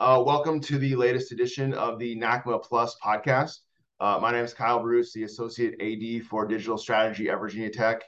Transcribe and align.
Uh, 0.00 0.22
welcome 0.24 0.60
to 0.60 0.78
the 0.78 0.94
latest 0.94 1.32
edition 1.32 1.74
of 1.74 1.98
the 1.98 2.14
NACMA 2.14 2.62
Plus 2.62 2.96
podcast. 3.04 3.58
Uh, 3.98 4.16
my 4.22 4.30
name 4.30 4.44
is 4.44 4.54
Kyle 4.54 4.80
Bruce, 4.80 5.12
the 5.12 5.24
Associate 5.24 5.74
AD 5.80 6.24
for 6.24 6.46
Digital 6.46 6.78
Strategy 6.78 7.28
at 7.28 7.40
Virginia 7.40 7.68
Tech. 7.68 8.04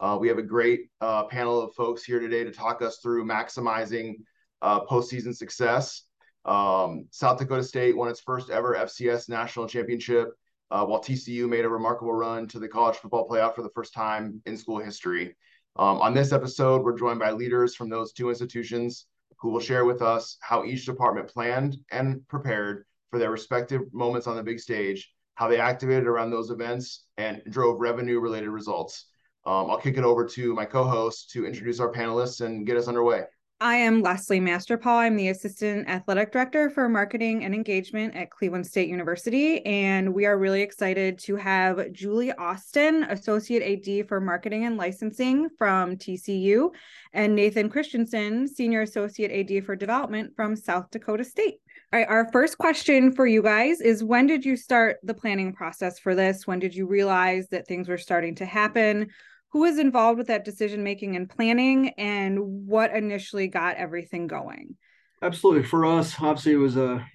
Uh, 0.00 0.16
we 0.18 0.26
have 0.28 0.38
a 0.38 0.42
great 0.42 0.88
uh, 1.02 1.24
panel 1.24 1.60
of 1.60 1.74
folks 1.74 2.02
here 2.02 2.18
today 2.18 2.44
to 2.44 2.50
talk 2.50 2.80
us 2.80 3.00
through 3.02 3.26
maximizing 3.26 4.14
uh, 4.62 4.86
postseason 4.86 5.36
success. 5.36 6.04
Um, 6.46 7.08
South 7.10 7.38
Dakota 7.38 7.62
State 7.62 7.94
won 7.94 8.08
its 8.08 8.20
first 8.20 8.48
ever 8.48 8.74
FCS 8.74 9.28
national 9.28 9.68
championship, 9.68 10.30
uh, 10.70 10.86
while 10.86 11.02
TCU 11.02 11.46
made 11.46 11.66
a 11.66 11.68
remarkable 11.68 12.14
run 12.14 12.48
to 12.48 12.58
the 12.58 12.68
college 12.68 12.96
football 12.96 13.28
playoff 13.28 13.54
for 13.54 13.60
the 13.60 13.72
first 13.74 13.92
time 13.92 14.40
in 14.46 14.56
school 14.56 14.78
history. 14.78 15.36
Um, 15.76 16.00
on 16.00 16.14
this 16.14 16.32
episode, 16.32 16.82
we're 16.82 16.96
joined 16.96 17.18
by 17.18 17.32
leaders 17.32 17.74
from 17.74 17.90
those 17.90 18.14
two 18.14 18.30
institutions 18.30 19.04
who 19.38 19.50
will 19.50 19.60
share 19.60 19.84
with 19.84 20.02
us 20.02 20.36
how 20.40 20.64
each 20.64 20.86
department 20.86 21.28
planned 21.28 21.76
and 21.90 22.26
prepared 22.28 22.84
for 23.10 23.18
their 23.18 23.30
respective 23.30 23.82
moments 23.92 24.26
on 24.26 24.36
the 24.36 24.42
big 24.42 24.58
stage, 24.58 25.12
how 25.34 25.48
they 25.48 25.60
activated 25.60 26.06
around 26.06 26.30
those 26.30 26.50
events, 26.50 27.06
and 27.16 27.42
drove 27.48 27.80
revenue 27.80 28.20
related 28.20 28.50
results. 28.50 29.06
Um, 29.46 29.70
I'll 29.70 29.78
kick 29.78 29.98
it 29.98 30.04
over 30.04 30.24
to 30.26 30.54
my 30.54 30.64
co 30.64 30.84
host 30.84 31.30
to 31.30 31.46
introduce 31.46 31.80
our 31.80 31.92
panelists 31.92 32.40
and 32.40 32.66
get 32.66 32.76
us 32.76 32.88
underway. 32.88 33.24
I 33.60 33.76
am 33.76 34.02
Leslie 34.02 34.40
Masterpaul. 34.40 34.98
I'm 34.98 35.16
the 35.16 35.28
Assistant 35.28 35.88
Athletic 35.88 36.32
Director 36.32 36.70
for 36.70 36.88
Marketing 36.88 37.44
and 37.44 37.54
Engagement 37.54 38.16
at 38.16 38.30
Cleveland 38.30 38.66
State 38.66 38.88
University. 38.88 39.64
And 39.64 40.12
we 40.12 40.26
are 40.26 40.36
really 40.36 40.60
excited 40.60 41.20
to 41.20 41.36
have 41.36 41.92
Julie 41.92 42.32
Austin, 42.32 43.04
Associate 43.04 43.62
AD 43.62 44.08
for 44.08 44.20
Marketing 44.20 44.64
and 44.64 44.76
Licensing 44.76 45.48
from 45.56 45.96
TCU, 45.96 46.70
and 47.12 47.36
Nathan 47.36 47.70
Christensen, 47.70 48.48
Senior 48.48 48.82
Associate 48.82 49.30
AD 49.30 49.64
for 49.64 49.76
Development 49.76 50.34
from 50.34 50.56
South 50.56 50.90
Dakota 50.90 51.24
State. 51.24 51.58
All 51.92 52.00
right, 52.00 52.08
our 52.08 52.30
first 52.32 52.58
question 52.58 53.12
for 53.12 53.24
you 53.24 53.40
guys 53.40 53.80
is 53.80 54.02
when 54.02 54.26
did 54.26 54.44
you 54.44 54.56
start 54.56 54.96
the 55.04 55.14
planning 55.14 55.52
process 55.52 56.00
for 56.00 56.16
this? 56.16 56.44
When 56.44 56.58
did 56.58 56.74
you 56.74 56.88
realize 56.88 57.46
that 57.50 57.68
things 57.68 57.88
were 57.88 57.98
starting 57.98 58.34
to 58.36 58.44
happen? 58.44 59.10
Who 59.54 59.60
was 59.60 59.78
involved 59.78 60.18
with 60.18 60.26
that 60.26 60.44
decision 60.44 60.82
making 60.82 61.14
and 61.14 61.30
planning 61.30 61.90
and 61.90 62.66
what 62.66 62.92
initially 62.92 63.46
got 63.46 63.76
everything 63.76 64.26
going. 64.26 64.74
Absolutely. 65.22 65.62
For 65.62 65.86
us 65.86 66.16
obviously 66.20 66.52
it 66.52 66.56
was 66.56 66.76
a, 66.76 67.06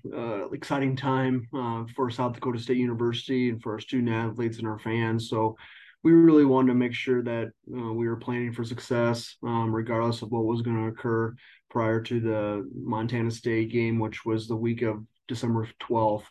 exciting 0.54 0.96
time 0.96 1.48
uh, 1.54 1.84
for 1.94 2.10
south 2.10 2.34
dakota 2.34 2.58
state 2.58 2.78
university 2.78 3.50
and 3.50 3.62
for 3.62 3.74
our 3.74 3.80
student 3.80 4.10
athletes 4.10 4.58
and 4.58 4.68
our 4.68 4.80
fans. 4.80 5.30
So 5.30 5.58
we 6.02 6.14
really 6.14 6.46
wanted 6.46 6.70
to 6.70 6.76
make 6.76 6.94
sure 6.94 7.22
that 7.24 7.50
uh, 7.76 7.94
we 7.94 8.08
were 8.08 8.16
planning 8.16 8.54
for 8.54 8.64
success 8.64 9.36
um, 9.44 9.76
regardless 9.76 10.22
of 10.22 10.32
what 10.32 10.46
was 10.46 10.62
going 10.62 10.78
to 10.78 10.88
occur 10.88 11.36
prior 11.70 12.02
to 12.04 12.22
the 12.22 12.70
montana 12.74 13.30
state 13.30 13.70
game 13.70 14.00
which 14.00 14.24
was 14.24 14.48
the 14.48 14.56
week 14.56 14.82
of 14.82 15.04
december 15.28 15.68
12th 15.82 16.24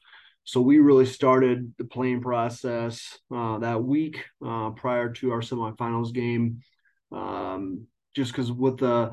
so 0.48 0.62
we 0.62 0.78
really 0.78 1.04
started 1.04 1.74
the 1.76 1.84
playing 1.84 2.22
process 2.22 3.18
uh, 3.30 3.58
that 3.58 3.84
week 3.84 4.24
uh, 4.42 4.70
prior 4.70 5.12
to 5.12 5.30
our 5.30 5.42
semifinals 5.42 6.10
game, 6.10 6.62
um, 7.12 7.86
just 8.16 8.32
because 8.32 8.50
with 8.50 8.78
the 8.78 9.10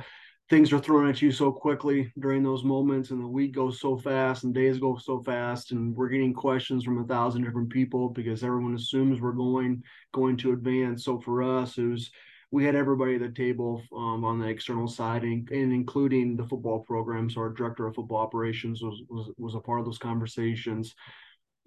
things 0.50 0.72
are 0.72 0.80
thrown 0.80 1.10
at 1.10 1.22
you 1.22 1.34
so 1.34 1.52
quickly 1.52 2.10
during 2.18 2.42
those 2.42 2.64
moments, 2.64 3.12
and 3.12 3.22
the 3.22 3.28
week 3.28 3.54
goes 3.54 3.82
so 3.82 3.98
fast, 3.98 4.46
and 4.46 4.54
days 4.54 4.80
go 4.80 4.96
so 4.96 5.22
fast, 5.24 5.74
and 5.74 5.94
we're 5.94 6.08
getting 6.08 6.34
questions 6.34 6.86
from 6.86 7.00
a 7.00 7.04
thousand 7.04 7.44
different 7.44 7.70
people 7.70 8.08
because 8.08 8.42
everyone 8.42 8.74
assumes 8.74 9.20
we're 9.20 9.34
going 9.34 9.84
going 10.14 10.38
to 10.38 10.54
advance. 10.54 11.04
So 11.04 11.20
for 11.20 11.44
us, 11.44 11.78
it 11.78 11.84
was 11.84 12.12
we 12.52 12.64
had 12.64 12.76
everybody 12.76 13.16
at 13.16 13.22
the 13.22 13.30
table 13.30 13.84
um, 13.94 14.24
on 14.24 14.40
the 14.40 14.48
external 14.48 14.88
side, 14.88 15.24
and, 15.24 15.50
and, 15.50 15.74
including 15.74 16.38
the 16.38 16.48
football 16.48 16.80
program. 16.80 17.30
So 17.30 17.42
our 17.42 17.50
director 17.50 17.88
of 17.88 17.96
football 17.96 18.20
operations 18.20 18.82
was 18.82 19.04
was, 19.10 19.32
was 19.38 19.56
a 19.56 19.60
part 19.60 19.82
of 19.82 19.86
those 19.86 19.98
conversations 19.98 20.96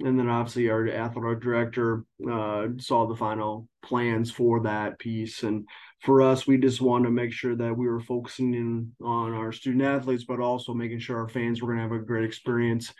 and 0.00 0.18
then 0.18 0.28
obviously 0.28 0.70
our 0.70 0.88
athletic 0.88 1.41
director 1.41 2.04
uh, 2.30 2.68
saw 2.78 3.06
the 3.06 3.16
final 3.16 3.68
plans 3.82 4.30
for 4.30 4.60
that 4.62 4.98
piece. 4.98 5.42
And 5.42 5.66
for 6.03 6.22
us 6.22 6.47
we 6.47 6.56
just 6.56 6.81
wanted 6.81 7.06
to 7.06 7.10
make 7.10 7.32
sure 7.32 7.56
that 7.56 7.76
we 7.76 7.88
were 7.88 8.00
focusing 8.00 8.54
in 8.54 8.92
on 9.04 9.32
our 9.32 9.53
student 9.53 9.82
athletes 9.82 10.25
but 10.25 10.41
also 10.41 10.72
making 10.72 11.00
sure 11.00 11.19
our 11.19 11.28
fans 11.28 11.60
were 11.60 11.69
going 11.69 11.78
to 11.78 11.82
have 11.82 12.00
a 12.03 12.04
great 12.04 12.25
experience 12.25 12.92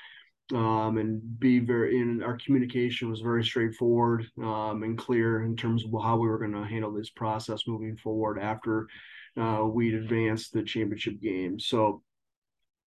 um, 0.55 0.97
and 0.97 1.39
be 1.39 1.59
very 1.59 2.01
in 2.01 2.23
our 2.23 2.39
communication 2.45 3.11
was 3.11 3.21
very 3.21 3.45
straightforward 3.45 4.27
um, 4.43 4.83
and 4.83 4.97
clear 4.97 5.43
in 5.43 5.57
terms 5.57 5.85
of 5.85 5.91
how 6.03 6.17
we 6.17 6.29
were 6.29 6.39
going 6.39 6.53
to 6.53 6.65
handle 6.65 6.93
this 6.93 7.11
process 7.11 7.67
moving 7.67 7.97
forward 7.97 8.39
after 8.39 8.89
uh, 9.37 9.63
we'd 9.65 9.95
advanced 9.95 10.53
the 10.53 10.63
championship 10.63 11.21
game. 11.21 11.61
So 11.61 12.03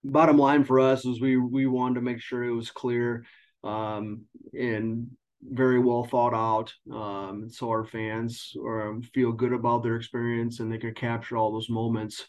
bottom 0.03 0.38
line 0.38 0.63
for 0.63 0.79
us 0.79 1.05
is 1.05 1.21
we 1.21 1.38
we 1.38 1.67
wanted 1.67 1.95
to 1.95 2.01
make 2.01 2.19
sure 2.19 2.44
it 2.44 2.51
was 2.51 2.71
clear 2.71 3.25
um, 3.63 4.23
and 4.53 5.07
very 5.44 5.79
well 5.79 6.03
thought 6.03 6.33
out. 6.33 6.73
Um, 6.94 7.49
so 7.49 7.69
our 7.69 7.85
fans 7.85 8.53
um, 8.59 9.01
feel 9.13 9.31
good 9.31 9.53
about 9.53 9.83
their 9.83 9.95
experience 9.95 10.59
and 10.59 10.72
they 10.72 10.77
can 10.77 10.94
capture 10.94 11.38
all 11.38 11.51
those 11.51 11.69
moments, 11.69 12.25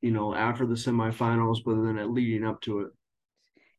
you 0.00 0.10
know, 0.10 0.34
after 0.34 0.66
the 0.66 0.74
semifinals, 0.74 1.58
but 1.64 1.74
then 1.82 2.14
leading 2.14 2.46
up 2.46 2.60
to 2.62 2.80
it. 2.80 2.88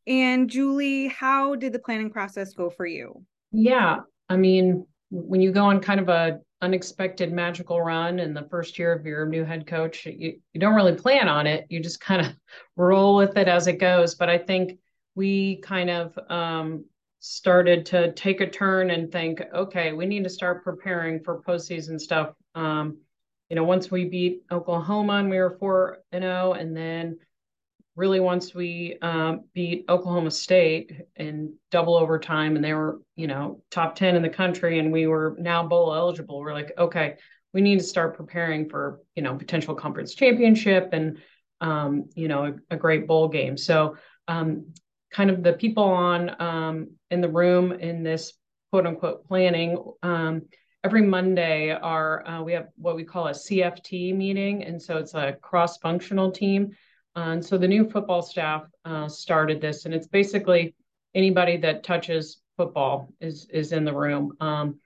And 0.07 0.49
Julie, 0.49 1.07
how 1.07 1.55
did 1.55 1.73
the 1.73 1.79
planning 1.79 2.11
process 2.11 2.53
go 2.53 2.69
for 2.69 2.85
you? 2.85 3.23
Yeah, 3.51 3.97
I 4.29 4.38
mean, 4.38 4.85
when 5.09 5.41
you 5.41 5.51
go 5.51 5.65
on 5.65 5.79
kind 5.79 5.99
of 5.99 6.09
a 6.09 6.39
unexpected 6.61 7.31
magical 7.31 7.81
run 7.81 8.19
in 8.19 8.33
the 8.33 8.47
first 8.49 8.77
year 8.77 8.91
of 8.91 9.05
your 9.05 9.25
new 9.25 9.44
head 9.44 9.65
coach, 9.65 10.05
you, 10.05 10.39
you 10.53 10.59
don't 10.59 10.75
really 10.75 10.95
plan 10.95 11.27
on 11.27 11.47
it. 11.47 11.65
You 11.69 11.79
just 11.79 11.99
kind 11.99 12.25
of 12.25 12.35
roll 12.75 13.15
with 13.15 13.38
it 13.38 13.47
as 13.47 13.67
it 13.67 13.79
goes. 13.79 14.15
But 14.15 14.29
I 14.29 14.38
think 14.38 14.79
we 15.15 15.57
kind 15.57 15.89
of 15.89 16.19
um, 16.29 16.85
started 17.28 17.88
to 17.88 18.12
take 18.13 18.40
a 18.40 18.47
turn 18.47 18.91
and 18.91 19.12
think, 19.12 19.41
okay, 19.53 19.94
we 19.94 20.06
need 20.06 20.24
to 20.24 20.30
start 20.30 20.63
preparing 20.63 21.19
for 21.24 21.41
postseason 21.41 22.00
stuff. 22.00 22.36
Um, 22.53 23.00
you 23.50 23.56
know, 23.56 23.63
once 23.63 23.90
we 23.90 24.06
beat 24.06 24.44
Oklahoma 24.52 25.13
and 25.13 25.30
we 25.30 25.38
were 25.38 25.58
four 25.59 26.00
and 26.12 26.24
zero, 26.24 26.50
oh, 26.50 26.53
and 26.53 26.78
then 26.78 27.18
really 27.96 28.19
once 28.19 28.53
we 28.53 28.97
um, 29.02 29.46
beat 29.53 29.86
Oklahoma 29.90 30.30
State 30.30 30.91
in 31.16 31.56
double 31.72 31.96
overtime, 31.96 32.56
and 32.56 32.63
they 32.63 32.74
were 32.74 33.02
you 33.16 33.28
know 33.28 33.62
top 33.72 33.96
ten 33.96 34.16
in 34.16 34.22
the 34.22 34.30
country, 34.30 34.78
and 34.80 34.92
we 34.92 35.07
were 35.07 35.36
now 35.40 35.63
bowl 35.63 35.96
eligible. 35.96 36.40
We're 36.40 36.53
like, 36.53 36.74
okay, 36.78 37.16
we 37.53 37.62
need 37.62 37.80
to 37.80 37.86
start 37.86 38.18
preparing 38.18 38.69
for 38.69 39.00
you 39.16 39.24
know 39.24 39.36
potential 39.36 39.74
conference 39.74 40.13
championship 40.13 40.90
and 40.92 41.19
um, 41.62 42.09
you 42.16 42.28
know 42.28 42.46
a, 42.46 42.75
a, 42.75 42.78
great 42.78 43.07
bowl 43.07 43.28
game. 43.28 43.57
So 43.57 43.96
um, 44.28 44.74
kind 45.15 45.29
of 45.29 45.43
the 45.43 45.53
people 45.53 45.83
on 45.83 46.41
um, 46.41 46.89
in 47.09 47.21
the 47.21 47.29
room 47.29 47.71
in 47.71 48.03
this 48.03 48.33
quote 48.69 48.85
unquote 48.85 49.25
planning. 49.25 49.81
Um, 50.03 50.41
every 50.83 51.01
Monday, 51.01 51.71
our 51.71 52.27
uh, 52.27 52.43
we 52.43 52.51
have 52.51 52.67
what 52.75 52.97
we 52.97 53.05
call 53.05 53.27
a 53.27 53.31
CFT 53.31 54.13
meeting, 54.13 54.63
and 54.65 54.81
so 54.81 54.97
it's 54.97 55.13
a 55.13 55.37
cross 55.41 55.77
functional 55.77 56.31
team. 56.31 56.75
and 57.15 57.43
so 57.43 57.57
the 57.57 57.67
new 57.67 57.89
football 57.89 58.21
staff 58.21 58.63
uh, 58.83 59.07
started 59.07 59.61
this, 59.61 59.85
and 59.85 59.93
it's 59.93 60.07
basically 60.07 60.75
anybody 61.13 61.55
that 61.57 61.83
touches 61.83 62.41
football 62.57 63.07
is 63.21 63.47
is 63.53 63.71
in 63.71 63.85
the 63.85 63.93
room, 63.93 64.35
um, 64.41 64.77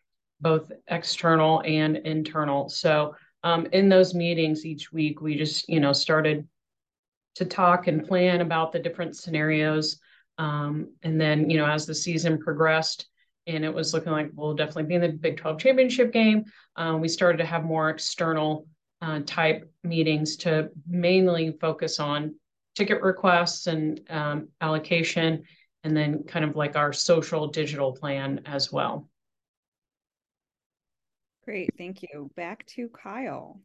both 0.41 0.71
external 0.89 1.63
and 1.65 1.97
internal. 1.97 2.69
So 2.69 3.15
um, 3.43 3.65
in 3.73 3.89
those 3.89 4.13
meetings 4.13 4.63
each 4.63 4.93
week, 4.93 5.21
we 5.21 5.35
just 5.35 5.67
you 5.67 5.79
know 5.79 5.93
started 5.93 6.47
to 7.35 7.45
talk 7.45 7.87
and 7.87 8.07
plan 8.07 8.41
about 8.41 8.71
the 8.71 8.79
different 8.79 9.15
scenarios 9.15 9.99
um, 10.39 10.93
and 11.03 11.19
then, 11.19 11.49
you 11.49 11.57
know, 11.57 11.65
as 11.65 11.85
the 11.85 11.93
season 11.93 12.39
progressed 12.39 13.07
and 13.45 13.65
it 13.65 13.73
was 13.73 13.93
looking 13.93 14.13
like 14.13 14.31
we'll 14.33 14.53
definitely 14.53 14.83
be 14.83 14.95
in 14.95 15.01
the 15.01 15.09
Big 15.09 15.37
12 15.37 15.59
championship 15.59 16.13
game, 16.13 16.45
um, 16.77 17.01
we 17.01 17.09
started 17.09 17.39
to 17.39 17.45
have 17.45 17.63
more 17.65 17.89
external 17.89 18.65
uh, 19.01 19.19
type 19.25 19.69
meetings 19.83 20.37
to 20.37 20.69
mainly 20.87 21.57
focus 21.59 21.99
on 21.99 22.35
ticket 22.75 23.01
requests 23.01 23.67
and 23.67 24.01
um, 24.09 24.47
allocation, 24.61 25.43
and 25.83 25.95
then 25.95 26.23
kind 26.23 26.45
of 26.45 26.55
like 26.55 26.75
our 26.75 26.93
social 26.93 27.47
digital 27.47 27.91
plan 27.91 28.41
as 28.45 28.71
well. 28.71 29.09
Great, 31.43 31.69
thank 31.77 32.01
you. 32.01 32.29
Back 32.35 32.65
to 32.67 32.87
Kyle 32.89 33.59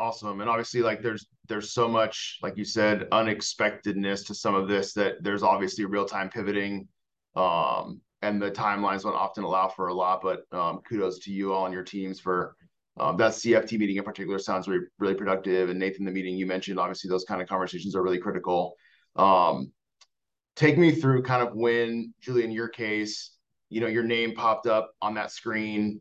awesome. 0.00 0.40
And 0.40 0.48
obviously 0.48 0.80
like 0.80 1.02
there's 1.02 1.26
there's 1.46 1.72
so 1.72 1.86
much 1.86 2.38
like 2.42 2.56
you 2.56 2.64
said 2.64 3.06
unexpectedness 3.12 4.24
to 4.24 4.34
some 4.34 4.54
of 4.54 4.66
this 4.66 4.94
that 4.94 5.22
there's 5.22 5.42
obviously 5.42 5.84
real-time 5.84 6.30
pivoting 6.30 6.88
um 7.36 8.00
and 8.22 8.40
the 8.40 8.50
timelines 8.50 9.02
don't 9.02 9.14
often 9.14 9.44
allow 9.44 9.68
for 9.68 9.88
a 9.88 9.94
lot 9.94 10.20
but 10.22 10.40
um 10.56 10.80
kudos 10.88 11.18
to 11.20 11.30
you 11.30 11.52
all 11.52 11.66
and 11.66 11.74
your 11.74 11.84
teams 11.84 12.18
for 12.18 12.56
um, 12.98 13.16
that 13.16 13.32
cft 13.32 13.78
meeting 13.78 13.96
in 13.96 14.04
particular 14.04 14.38
sounds 14.38 14.66
really 14.66 14.84
really 14.98 15.14
productive. 15.14 15.68
And 15.68 15.78
nathan 15.78 16.04
the 16.06 16.10
meeting 16.10 16.36
you 16.36 16.46
mentioned 16.46 16.80
obviously 16.80 17.08
those 17.08 17.24
kind 17.24 17.42
of 17.42 17.48
conversations 17.48 17.94
are 17.94 18.02
really 18.02 18.18
critical. 18.18 18.74
Um 19.16 19.70
take 20.56 20.78
me 20.78 20.92
through 20.92 21.22
kind 21.22 21.46
of 21.46 21.54
when 21.54 22.14
julie 22.20 22.44
in 22.44 22.50
your 22.50 22.68
case 22.68 23.36
you 23.68 23.80
know 23.80 23.86
your 23.86 24.02
name 24.02 24.34
popped 24.34 24.66
up 24.66 24.92
on 25.02 25.14
that 25.14 25.30
screen 25.30 26.00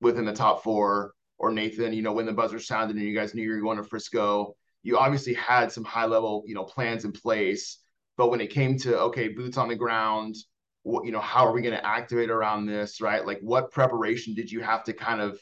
within 0.00 0.24
the 0.24 0.32
top 0.32 0.62
four 0.62 1.12
or 1.40 1.50
Nathan, 1.50 1.92
you 1.92 2.02
know, 2.02 2.12
when 2.12 2.26
the 2.26 2.32
buzzer 2.32 2.60
sounded 2.60 2.96
and 2.96 3.04
you 3.04 3.14
guys 3.14 3.34
knew 3.34 3.42
you 3.42 3.54
were 3.54 3.60
going 3.60 3.78
to 3.78 3.84
Frisco, 3.84 4.54
you 4.82 4.98
obviously 4.98 5.34
had 5.34 5.72
some 5.72 5.84
high 5.84 6.06
level, 6.06 6.44
you 6.46 6.54
know, 6.54 6.64
plans 6.64 7.04
in 7.04 7.12
place. 7.12 7.78
but 8.20 8.30
when 8.30 8.42
it 8.42 8.50
came 8.50 8.76
to 8.76 8.98
okay, 9.08 9.28
boots 9.28 9.56
on 9.56 9.68
the 9.68 9.74
ground, 9.74 10.36
what 10.82 11.06
you 11.06 11.12
know, 11.12 11.20
how 11.20 11.46
are 11.46 11.52
we 11.52 11.62
going 11.62 11.74
to 11.74 11.86
activate 11.86 12.28
around 12.30 12.66
this, 12.66 13.00
right? 13.00 13.24
Like, 13.26 13.40
what 13.40 13.70
preparation 13.70 14.34
did 14.34 14.52
you 14.52 14.60
have 14.60 14.84
to 14.84 14.92
kind 14.92 15.22
of 15.22 15.40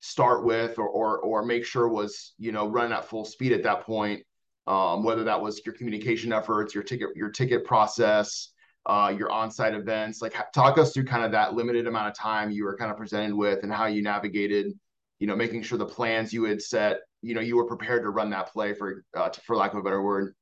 start 0.00 0.42
with, 0.44 0.78
or 0.78 0.88
or 0.88 1.18
or 1.18 1.44
make 1.44 1.66
sure 1.66 1.88
was 1.88 2.32
you 2.38 2.50
know 2.50 2.66
running 2.66 2.92
at 2.92 3.04
full 3.04 3.26
speed 3.26 3.52
at 3.52 3.62
that 3.64 3.82
point? 3.82 4.22
Um, 4.66 5.04
whether 5.04 5.24
that 5.24 5.40
was 5.40 5.60
your 5.66 5.74
communication 5.74 6.32
efforts, 6.32 6.74
your 6.74 6.84
ticket 6.84 7.10
your 7.14 7.28
ticket 7.30 7.64
process, 7.66 8.52
uh, 8.86 9.12
your 9.16 9.30
on-site 9.30 9.74
events. 9.74 10.22
Like, 10.22 10.34
talk 10.54 10.78
us 10.78 10.92
through 10.94 11.04
kind 11.04 11.24
of 11.24 11.32
that 11.32 11.52
limited 11.54 11.86
amount 11.86 12.08
of 12.08 12.14
time 12.14 12.50
you 12.50 12.64
were 12.64 12.76
kind 12.76 12.90
of 12.90 12.96
presented 12.96 13.34
with, 13.34 13.64
and 13.64 13.72
how 13.72 13.86
you 13.86 14.02
navigated, 14.02 14.72
you 15.22 15.28
know, 15.28 15.36
making 15.36 15.62
sure 15.62 15.78
the 15.78 15.86
plans 15.86 16.32
you 16.32 16.42
had 16.42 16.60
set, 16.60 17.02
you 17.22 17.32
know, 17.32 17.40
you 17.40 17.56
were 17.56 17.64
prepared 17.64 18.02
to 18.02 18.10
run 18.10 18.28
that 18.30 18.52
play 18.52 18.74
for, 18.74 19.04
uh, 19.16 19.30
for 19.46 19.54
lack 19.54 19.72
of 19.72 19.78
a 19.78 19.82
better 19.82 20.02
word. 20.02 20.34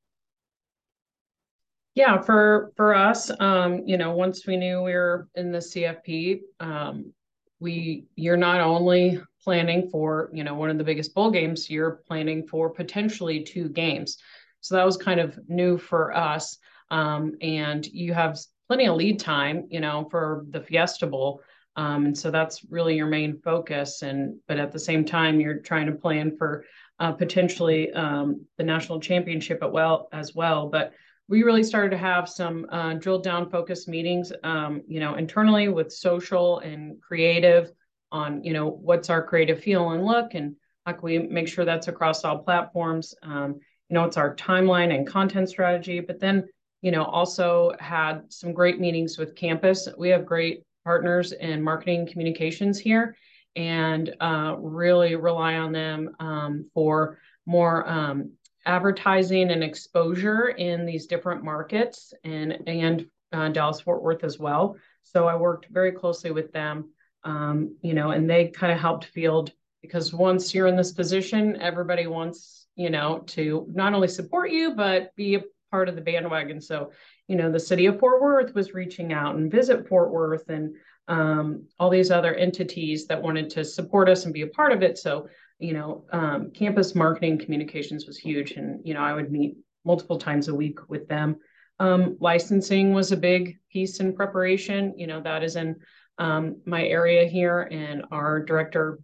Yeah, 1.94 2.22
for 2.22 2.72
for 2.76 2.94
us, 2.94 3.30
um, 3.40 3.82
you 3.84 3.98
know, 3.98 4.12
once 4.12 4.46
we 4.46 4.56
knew 4.56 4.80
we 4.80 4.94
were 4.94 5.28
in 5.34 5.52
the 5.52 5.58
CFP, 5.58 6.40
um, 6.60 7.12
we 7.58 8.06
you're 8.14 8.38
not 8.38 8.62
only 8.62 9.20
planning 9.44 9.90
for 9.90 10.30
you 10.32 10.44
know 10.44 10.54
one 10.54 10.70
of 10.70 10.78
the 10.78 10.84
biggest 10.84 11.14
bowl 11.14 11.30
games, 11.30 11.68
you're 11.68 12.00
planning 12.08 12.46
for 12.46 12.70
potentially 12.70 13.42
two 13.42 13.68
games. 13.68 14.16
So 14.62 14.76
that 14.76 14.86
was 14.86 14.96
kind 14.96 15.20
of 15.20 15.38
new 15.46 15.76
for 15.76 16.16
us, 16.16 16.56
um, 16.90 17.34
and 17.42 17.86
you 17.86 18.14
have 18.14 18.38
plenty 18.66 18.86
of 18.86 18.96
lead 18.96 19.20
time, 19.20 19.66
you 19.68 19.80
know, 19.80 20.08
for 20.10 20.46
the 20.48 20.62
Fiesta 20.62 21.06
Bowl. 21.06 21.42
Um, 21.80 22.04
and 22.06 22.18
so 22.22 22.30
that's 22.30 22.56
really 22.76 22.94
your 22.96 23.06
main 23.06 23.40
focus. 23.40 24.02
And 24.02 24.18
but 24.48 24.58
at 24.58 24.70
the 24.72 24.78
same 24.78 25.02
time, 25.04 25.40
you're 25.40 25.60
trying 25.70 25.86
to 25.86 26.00
plan 26.04 26.36
for 26.36 26.64
uh, 27.02 27.12
potentially 27.12 27.90
um, 27.92 28.26
the 28.58 28.64
national 28.64 29.00
championship 29.00 29.58
at 29.62 29.72
well 29.72 30.08
as 30.12 30.34
well. 30.34 30.68
But 30.68 30.92
we 31.26 31.42
really 31.42 31.62
started 31.62 31.92
to 31.92 32.04
have 32.12 32.28
some 32.28 32.66
uh, 32.70 32.92
drilled 33.02 33.24
down 33.24 33.50
focus 33.50 33.88
meetings, 33.88 34.30
um, 34.42 34.82
you 34.94 35.00
know, 35.00 35.14
internally 35.14 35.68
with 35.68 35.90
social 35.90 36.58
and 36.58 37.00
creative 37.00 37.72
on, 38.12 38.44
you 38.44 38.52
know, 38.52 38.68
what's 38.68 39.08
our 39.08 39.22
creative 39.30 39.60
feel 39.60 39.90
and 39.92 40.04
look, 40.04 40.34
and 40.34 40.56
how 40.84 40.92
can 40.92 41.02
we 41.02 41.18
make 41.18 41.48
sure 41.48 41.64
that's 41.64 41.88
across 41.88 42.24
all 42.24 42.38
platforms. 42.48 43.14
Um, 43.22 43.50
you 43.88 43.94
know, 43.94 44.04
it's 44.04 44.18
our 44.18 44.36
timeline 44.36 44.94
and 44.94 45.06
content 45.06 45.48
strategy, 45.48 46.00
but 46.00 46.20
then, 46.20 46.36
you 46.82 46.90
know, 46.90 47.04
also 47.04 47.72
had 47.78 48.14
some 48.28 48.52
great 48.52 48.78
meetings 48.80 49.16
with 49.16 49.34
campus. 49.34 49.88
We 49.96 50.10
have 50.10 50.26
great 50.26 50.64
partners 50.84 51.32
in 51.32 51.62
marketing 51.62 52.06
communications 52.06 52.78
here 52.78 53.16
and 53.56 54.14
uh, 54.20 54.54
really 54.58 55.16
rely 55.16 55.56
on 55.56 55.72
them 55.72 56.10
um, 56.20 56.70
for 56.72 57.18
more 57.46 57.88
um, 57.88 58.32
advertising 58.66 59.50
and 59.50 59.64
exposure 59.64 60.48
in 60.48 60.86
these 60.86 61.06
different 61.06 61.42
markets 61.42 62.12
and 62.24 62.58
and 62.66 63.06
uh, 63.32 63.48
Dallas 63.48 63.80
Fort 63.80 64.02
Worth 64.02 64.24
as 64.24 64.38
well. 64.38 64.76
So 65.02 65.26
I 65.26 65.36
worked 65.36 65.66
very 65.70 65.92
closely 65.92 66.30
with 66.30 66.52
them, 66.52 66.90
um, 67.24 67.76
you 67.80 67.94
know, 67.94 68.10
and 68.10 68.28
they 68.28 68.48
kind 68.48 68.72
of 68.72 68.78
helped 68.78 69.06
field 69.06 69.52
because 69.82 70.12
once 70.12 70.54
you're 70.54 70.66
in 70.66 70.76
this 70.76 70.92
position, 70.92 71.60
everybody 71.60 72.06
wants 72.06 72.66
you 72.76 72.90
know 72.90 73.20
to 73.26 73.66
not 73.72 73.94
only 73.94 74.08
support 74.08 74.50
you 74.50 74.74
but 74.74 75.14
be 75.16 75.34
a 75.34 75.42
part 75.70 75.88
of 75.88 75.94
the 75.94 76.00
bandwagon. 76.00 76.60
So 76.60 76.92
you 77.30 77.36
know, 77.36 77.50
the 77.50 77.60
city 77.70 77.86
of 77.86 77.98
Fort 78.00 78.20
Worth 78.20 78.54
was 78.54 78.74
reaching 78.74 79.12
out 79.12 79.36
and 79.36 79.50
visit 79.50 79.88
Fort 79.88 80.10
Worth 80.10 80.48
and 80.48 80.74
um, 81.08 81.64
all 81.78 81.90
these 81.90 82.10
other 82.10 82.34
entities 82.34 83.06
that 83.06 83.22
wanted 83.22 83.50
to 83.50 83.64
support 83.64 84.08
us 84.08 84.24
and 84.24 84.34
be 84.34 84.42
a 84.42 84.46
part 84.58 84.72
of 84.72 84.82
it. 84.82 84.98
So 84.98 85.28
you 85.60 85.74
know, 85.74 86.04
um, 86.10 86.50
campus 86.50 86.94
marketing 86.94 87.38
communications 87.38 88.06
was 88.06 88.18
huge. 88.18 88.52
And, 88.52 88.80
you 88.84 88.94
know, 88.94 89.02
I 89.02 89.12
would 89.12 89.30
meet 89.30 89.56
multiple 89.84 90.18
times 90.18 90.48
a 90.48 90.54
week 90.54 90.78
with 90.88 91.06
them. 91.06 91.36
Um, 91.78 92.16
licensing 92.20 92.92
was 92.92 93.12
a 93.12 93.16
big 93.16 93.58
piece 93.70 94.00
in 94.00 94.14
preparation. 94.14 94.94
You 94.96 95.06
know, 95.06 95.20
that 95.20 95.42
is 95.42 95.56
in 95.56 95.76
um, 96.18 96.60
my 96.66 96.84
area 96.84 97.26
here, 97.26 97.68
and 97.70 98.04
our 98.10 98.42
director 98.42 98.98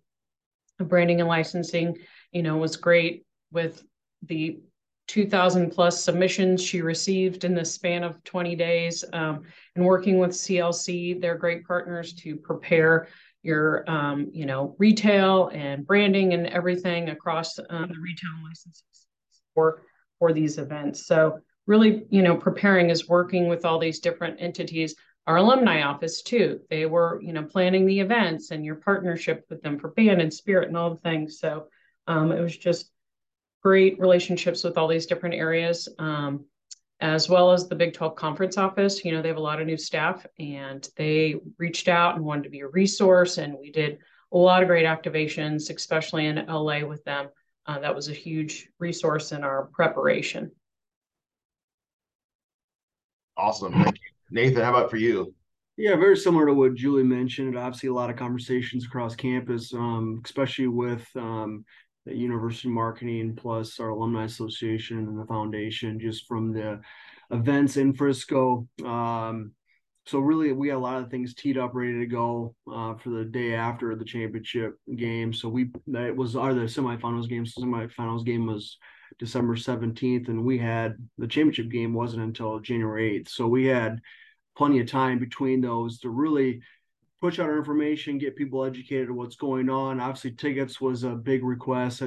of 0.80 0.88
branding 0.88 1.20
and 1.20 1.28
licensing, 1.28 1.96
you 2.32 2.42
know, 2.42 2.56
was 2.56 2.76
great 2.76 3.24
with 3.52 3.82
the 4.22 4.58
2,000 5.08 5.70
plus 5.70 6.02
submissions 6.02 6.62
she 6.62 6.82
received 6.82 7.44
in 7.44 7.54
the 7.54 7.64
span 7.64 8.02
of 8.02 8.22
20 8.24 8.56
days. 8.56 9.04
Um, 9.12 9.42
and 9.74 9.84
working 9.84 10.18
with 10.18 10.30
CLC, 10.30 11.20
they're 11.20 11.38
great 11.38 11.66
partners 11.66 12.12
to 12.14 12.36
prepare 12.36 13.08
your 13.46 13.88
um, 13.88 14.28
you 14.32 14.44
know 14.44 14.74
retail 14.78 15.48
and 15.54 15.86
branding 15.86 16.34
and 16.34 16.48
everything 16.48 17.10
across 17.10 17.58
um, 17.70 17.88
the 17.88 18.00
retail 18.00 18.30
licenses 18.44 19.06
for 19.54 19.82
for 20.18 20.32
these 20.32 20.58
events. 20.58 21.06
So 21.06 21.38
really 21.66 22.06
you 22.10 22.22
know 22.22 22.36
preparing 22.36 22.90
is 22.90 23.08
working 23.08 23.46
with 23.46 23.64
all 23.64 23.78
these 23.78 24.00
different 24.00 24.40
entities. 24.40 24.96
Our 25.28 25.36
alumni 25.36 25.82
office 25.82 26.22
too 26.22 26.60
they 26.70 26.86
were 26.86 27.20
you 27.22 27.32
know 27.32 27.44
planning 27.44 27.86
the 27.86 28.00
events 28.00 28.50
and 28.50 28.64
your 28.64 28.76
partnership 28.76 29.46
with 29.48 29.62
them 29.62 29.78
for 29.78 29.88
band 29.88 30.20
and 30.20 30.34
spirit 30.34 30.66
and 30.66 30.76
all 30.76 30.90
the 30.90 31.00
things. 31.00 31.38
So 31.38 31.68
um, 32.08 32.32
it 32.32 32.40
was 32.40 32.56
just 32.56 32.90
great 33.66 33.98
relationships 33.98 34.62
with 34.62 34.78
all 34.78 34.86
these 34.86 35.06
different 35.06 35.34
areas 35.34 35.88
um, 35.98 36.44
as 37.00 37.28
well 37.28 37.50
as 37.50 37.66
the 37.66 37.74
Big 37.74 37.92
12 37.92 38.14
conference 38.14 38.56
office. 38.56 39.04
You 39.04 39.10
know, 39.10 39.20
they 39.20 39.26
have 39.26 39.38
a 39.38 39.40
lot 39.40 39.60
of 39.60 39.66
new 39.66 39.76
staff 39.76 40.24
and 40.38 40.88
they 40.94 41.34
reached 41.58 41.88
out 41.88 42.14
and 42.14 42.24
wanted 42.24 42.44
to 42.44 42.50
be 42.50 42.60
a 42.60 42.68
resource. 42.68 43.38
And 43.38 43.56
we 43.58 43.72
did 43.72 43.98
a 44.32 44.38
lot 44.38 44.62
of 44.62 44.68
great 44.68 44.86
activations, 44.86 45.68
especially 45.74 46.26
in 46.26 46.46
LA 46.46 46.86
with 46.86 47.02
them. 47.02 47.26
Uh, 47.66 47.80
that 47.80 47.92
was 47.92 48.08
a 48.08 48.12
huge 48.12 48.68
resource 48.78 49.32
in 49.32 49.42
our 49.42 49.68
preparation. 49.72 50.52
Awesome. 53.36 53.72
Thank 53.72 53.96
you. 53.96 54.10
Nathan, 54.30 54.62
how 54.62 54.70
about 54.70 54.90
for 54.90 54.96
you? 54.96 55.34
Yeah, 55.76 55.96
very 55.96 56.16
similar 56.16 56.46
to 56.46 56.54
what 56.54 56.76
Julie 56.76 57.02
mentioned. 57.02 57.58
Obviously, 57.58 57.88
a 57.88 57.92
lot 57.92 58.10
of 58.10 58.16
conversations 58.16 58.86
across 58.86 59.16
campus, 59.16 59.74
um, 59.74 60.22
especially 60.24 60.68
with 60.68 61.04
um, 61.16 61.64
university 62.14 62.68
marketing 62.68 63.34
plus 63.36 63.80
our 63.80 63.88
alumni 63.90 64.24
association 64.24 64.98
and 64.98 65.18
the 65.18 65.26
foundation 65.26 65.98
just 65.98 66.26
from 66.26 66.52
the 66.52 66.80
events 67.30 67.76
in 67.76 67.92
frisco. 67.92 68.66
Um, 68.84 69.52
so 70.06 70.20
really 70.20 70.52
we 70.52 70.68
had 70.68 70.76
a 70.76 70.78
lot 70.78 71.02
of 71.02 71.10
things 71.10 71.34
teed 71.34 71.58
up 71.58 71.74
ready 71.74 71.98
to 71.98 72.06
go 72.06 72.54
uh, 72.72 72.94
for 72.94 73.10
the 73.10 73.24
day 73.24 73.54
after 73.54 73.94
the 73.96 74.04
championship 74.04 74.76
game. 74.94 75.32
So 75.32 75.48
we 75.48 75.70
that 75.88 76.14
was 76.14 76.36
our 76.36 76.54
the 76.54 76.62
semifinals 76.62 77.28
game. 77.28 77.44
Semifinals 77.44 78.24
game 78.24 78.46
was 78.46 78.78
december 79.18 79.56
17th 79.56 80.28
and 80.28 80.44
we 80.44 80.58
had 80.58 80.96
the 81.16 81.26
championship 81.26 81.70
game 81.70 81.94
wasn't 81.94 82.22
until 82.22 82.58
january 82.60 83.20
8th 83.20 83.28
so 83.28 83.46
we 83.46 83.64
had 83.64 84.00
plenty 84.56 84.80
of 84.80 84.90
time 84.90 85.18
between 85.18 85.60
those 85.60 85.98
to 86.00 86.10
really 86.10 86.60
push 87.20 87.38
out 87.38 87.48
our 87.48 87.58
information, 87.58 88.18
get 88.18 88.36
people 88.36 88.64
educated 88.64 89.08
on 89.08 89.16
what's 89.16 89.36
going 89.36 89.70
on. 89.70 90.00
Obviously, 90.00 90.32
tickets 90.32 90.80
was 90.80 91.04
a 91.04 91.10
big 91.10 91.44
request. 91.44 92.02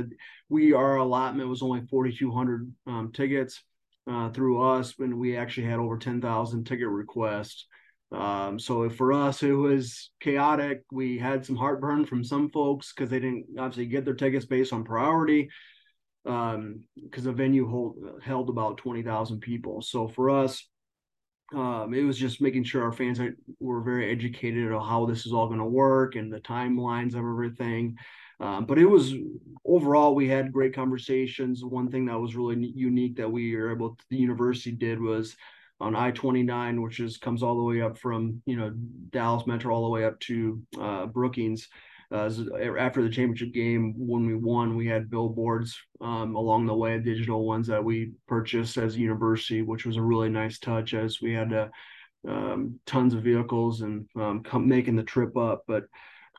We 0.49 0.73
our 0.73 0.97
allotment 0.97 1.49
was 1.49 1.61
only 1.61 1.81
4,200 1.89 2.73
um, 2.87 3.11
tickets 3.11 3.63
uh, 4.09 4.29
through 4.29 4.61
us, 4.61 4.93
and 4.99 5.17
we 5.17 5.37
actually 5.37 5.67
had 5.67 5.79
over 5.79 5.97
10,000 5.97 6.63
ticket 6.65 6.87
requests. 6.87 7.67
Um, 8.11 8.57
so 8.57 8.89
for 8.89 9.13
us, 9.13 9.43
it 9.43 9.51
was 9.51 10.09
chaotic. 10.19 10.81
We 10.91 11.19
had 11.19 11.45
some 11.45 11.55
heartburn 11.55 12.05
from 12.05 12.23
some 12.23 12.49
folks 12.49 12.91
because 12.91 13.09
they 13.09 13.19
didn't 13.19 13.45
obviously 13.57 13.85
get 13.85 14.05
their 14.05 14.15
tickets 14.15 14.45
based 14.45 14.73
on 14.73 14.83
priority 14.83 15.49
because 16.23 16.55
um, 16.55 16.83
the 17.13 17.31
venue 17.31 17.67
hold, 17.67 17.97
held 18.23 18.49
about 18.49 18.77
20,000 18.77 19.39
people. 19.41 19.81
So 19.81 20.07
for 20.07 20.29
us, 20.29 20.67
um, 21.55 21.93
it 21.93 22.03
was 22.03 22.17
just 22.17 22.41
making 22.41 22.63
sure 22.63 22.83
our 22.83 22.91
fans 22.91 23.19
were 23.59 23.81
very 23.81 24.11
educated 24.11 24.71
on 24.71 24.87
how 24.87 25.05
this 25.05 25.25
is 25.25 25.33
all 25.33 25.47
going 25.47 25.59
to 25.59 25.65
work 25.65 26.15
and 26.15 26.31
the 26.31 26.41
timelines 26.41 27.13
of 27.13 27.19
everything. 27.19 27.97
Um, 28.39 28.65
but 28.65 28.77
it 28.77 28.85
was 28.85 29.13
overall, 29.65 30.15
we 30.15 30.27
had 30.27 30.53
great 30.53 30.73
conversations. 30.73 31.63
One 31.63 31.89
thing 31.89 32.05
that 32.05 32.19
was 32.19 32.35
really 32.35 32.71
unique 32.75 33.17
that 33.17 33.29
we 33.31 33.55
were 33.55 33.71
able 33.71 33.95
to, 33.95 34.05
the 34.09 34.17
university 34.17 34.71
did 34.71 35.01
was 35.01 35.35
on 35.81 35.95
I 35.95 36.11
29, 36.11 36.81
which 36.81 36.99
is 36.99 37.17
comes 37.17 37.41
all 37.41 37.57
the 37.57 37.63
way 37.63 37.81
up 37.81 37.97
from, 37.97 38.41
you 38.45 38.55
know, 38.55 38.71
Dallas 39.09 39.47
Metro 39.47 39.73
all 39.73 39.83
the 39.83 39.89
way 39.89 40.05
up 40.05 40.19
to 40.21 40.61
uh, 40.79 41.05
Brookings 41.07 41.67
uh, 42.11 42.29
after 42.79 43.03
the 43.03 43.09
championship 43.09 43.53
game 43.53 43.93
when 43.97 44.25
we 44.25 44.35
won 44.35 44.75
we 44.75 44.87
had 44.87 45.09
billboards 45.09 45.77
um, 46.01 46.35
along 46.35 46.65
the 46.65 46.75
way 46.75 46.97
digital 46.99 47.45
ones 47.45 47.67
that 47.67 47.83
we 47.83 48.11
purchased 48.27 48.77
as 48.77 48.95
a 48.95 48.99
university 48.99 49.61
which 49.61 49.85
was 49.85 49.97
a 49.97 50.01
really 50.01 50.29
nice 50.29 50.57
touch 50.59 50.93
as 50.93 51.21
we 51.21 51.33
had 51.33 51.53
uh, 51.53 51.67
um, 52.27 52.79
tons 52.85 53.13
of 53.13 53.23
vehicles 53.23 53.81
and 53.81 54.07
um, 54.15 54.43
making 54.65 54.95
the 54.95 55.03
trip 55.03 55.37
up. 55.37 55.63
But 55.67 55.83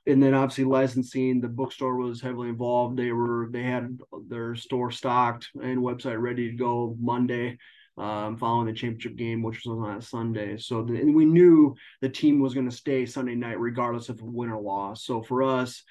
and 0.07 0.23
then 0.23 0.35
obviously 0.35 0.65
licensing 0.65 1.41
the 1.41 1.49
bookstore 1.49 1.97
was 1.97 2.21
heavily 2.21 2.49
involved. 2.49 2.99
They 2.99 3.12
were 3.12 3.49
they 3.50 3.62
had 3.62 3.99
their 4.29 4.55
store 4.55 4.91
stocked 4.91 5.49
and 5.62 5.79
website 5.79 6.21
ready 6.21 6.50
to 6.50 6.57
go 6.57 6.97
monday 6.99 7.59
um, 7.99 8.37
following 8.37 8.67
the 8.67 8.73
championship 8.73 9.17
game, 9.17 9.43
which 9.43 9.63
was 9.65 9.79
on 9.79 9.97
a 9.97 10.03
Sunday. 10.03 10.57
So 10.59 10.83
the, 10.83 10.95
and 10.95 11.15
we 11.15 11.25
knew 11.25 11.75
the 12.01 12.09
team 12.09 12.41
was 12.41 12.55
going 12.55 12.69
to 12.69 12.77
stay 12.77 13.07
Sunday 13.07 13.35
night 13.35 13.61
regardless 13.61 14.09
of 14.09 14.23
win 14.23 14.51
or 14.51 14.61
loss. 14.61 15.05
So 15.05 15.23
for 15.23 15.43
us, 15.43 15.83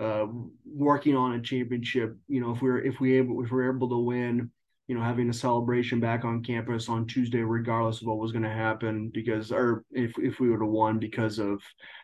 uh, 0.00 0.26
working 0.66 1.16
on 1.16 1.34
a 1.34 1.40
championship, 1.40 2.16
you 2.28 2.40
know, 2.40 2.52
if 2.52 2.62
we 2.62 2.68
are 2.70 2.82
if 2.82 3.00
we 3.00 3.16
able 3.16 3.42
if 3.44 3.50
we 3.50 3.56
we're 3.56 3.74
able 3.74 3.88
to 3.90 3.98
win, 3.98 4.50
you 4.86 4.94
know, 4.94 5.02
having 5.02 5.30
a 5.30 5.34
celebration 5.34 5.98
back 5.98 6.24
on 6.24 6.42
campus 6.42 6.90
on 6.90 7.06
Tuesday, 7.06 7.40
regardless 7.40 8.02
of 8.02 8.06
what 8.06 8.18
was 8.18 8.32
going 8.32 8.44
to 8.44 8.50
happen, 8.50 9.10
because 9.14 9.50
or 9.50 9.82
if 9.92 10.12
if 10.18 10.40
we 10.40 10.50
would 10.50 10.60
have 10.60 10.68
won 10.68 10.98
because 10.98 11.38
of 11.38 11.62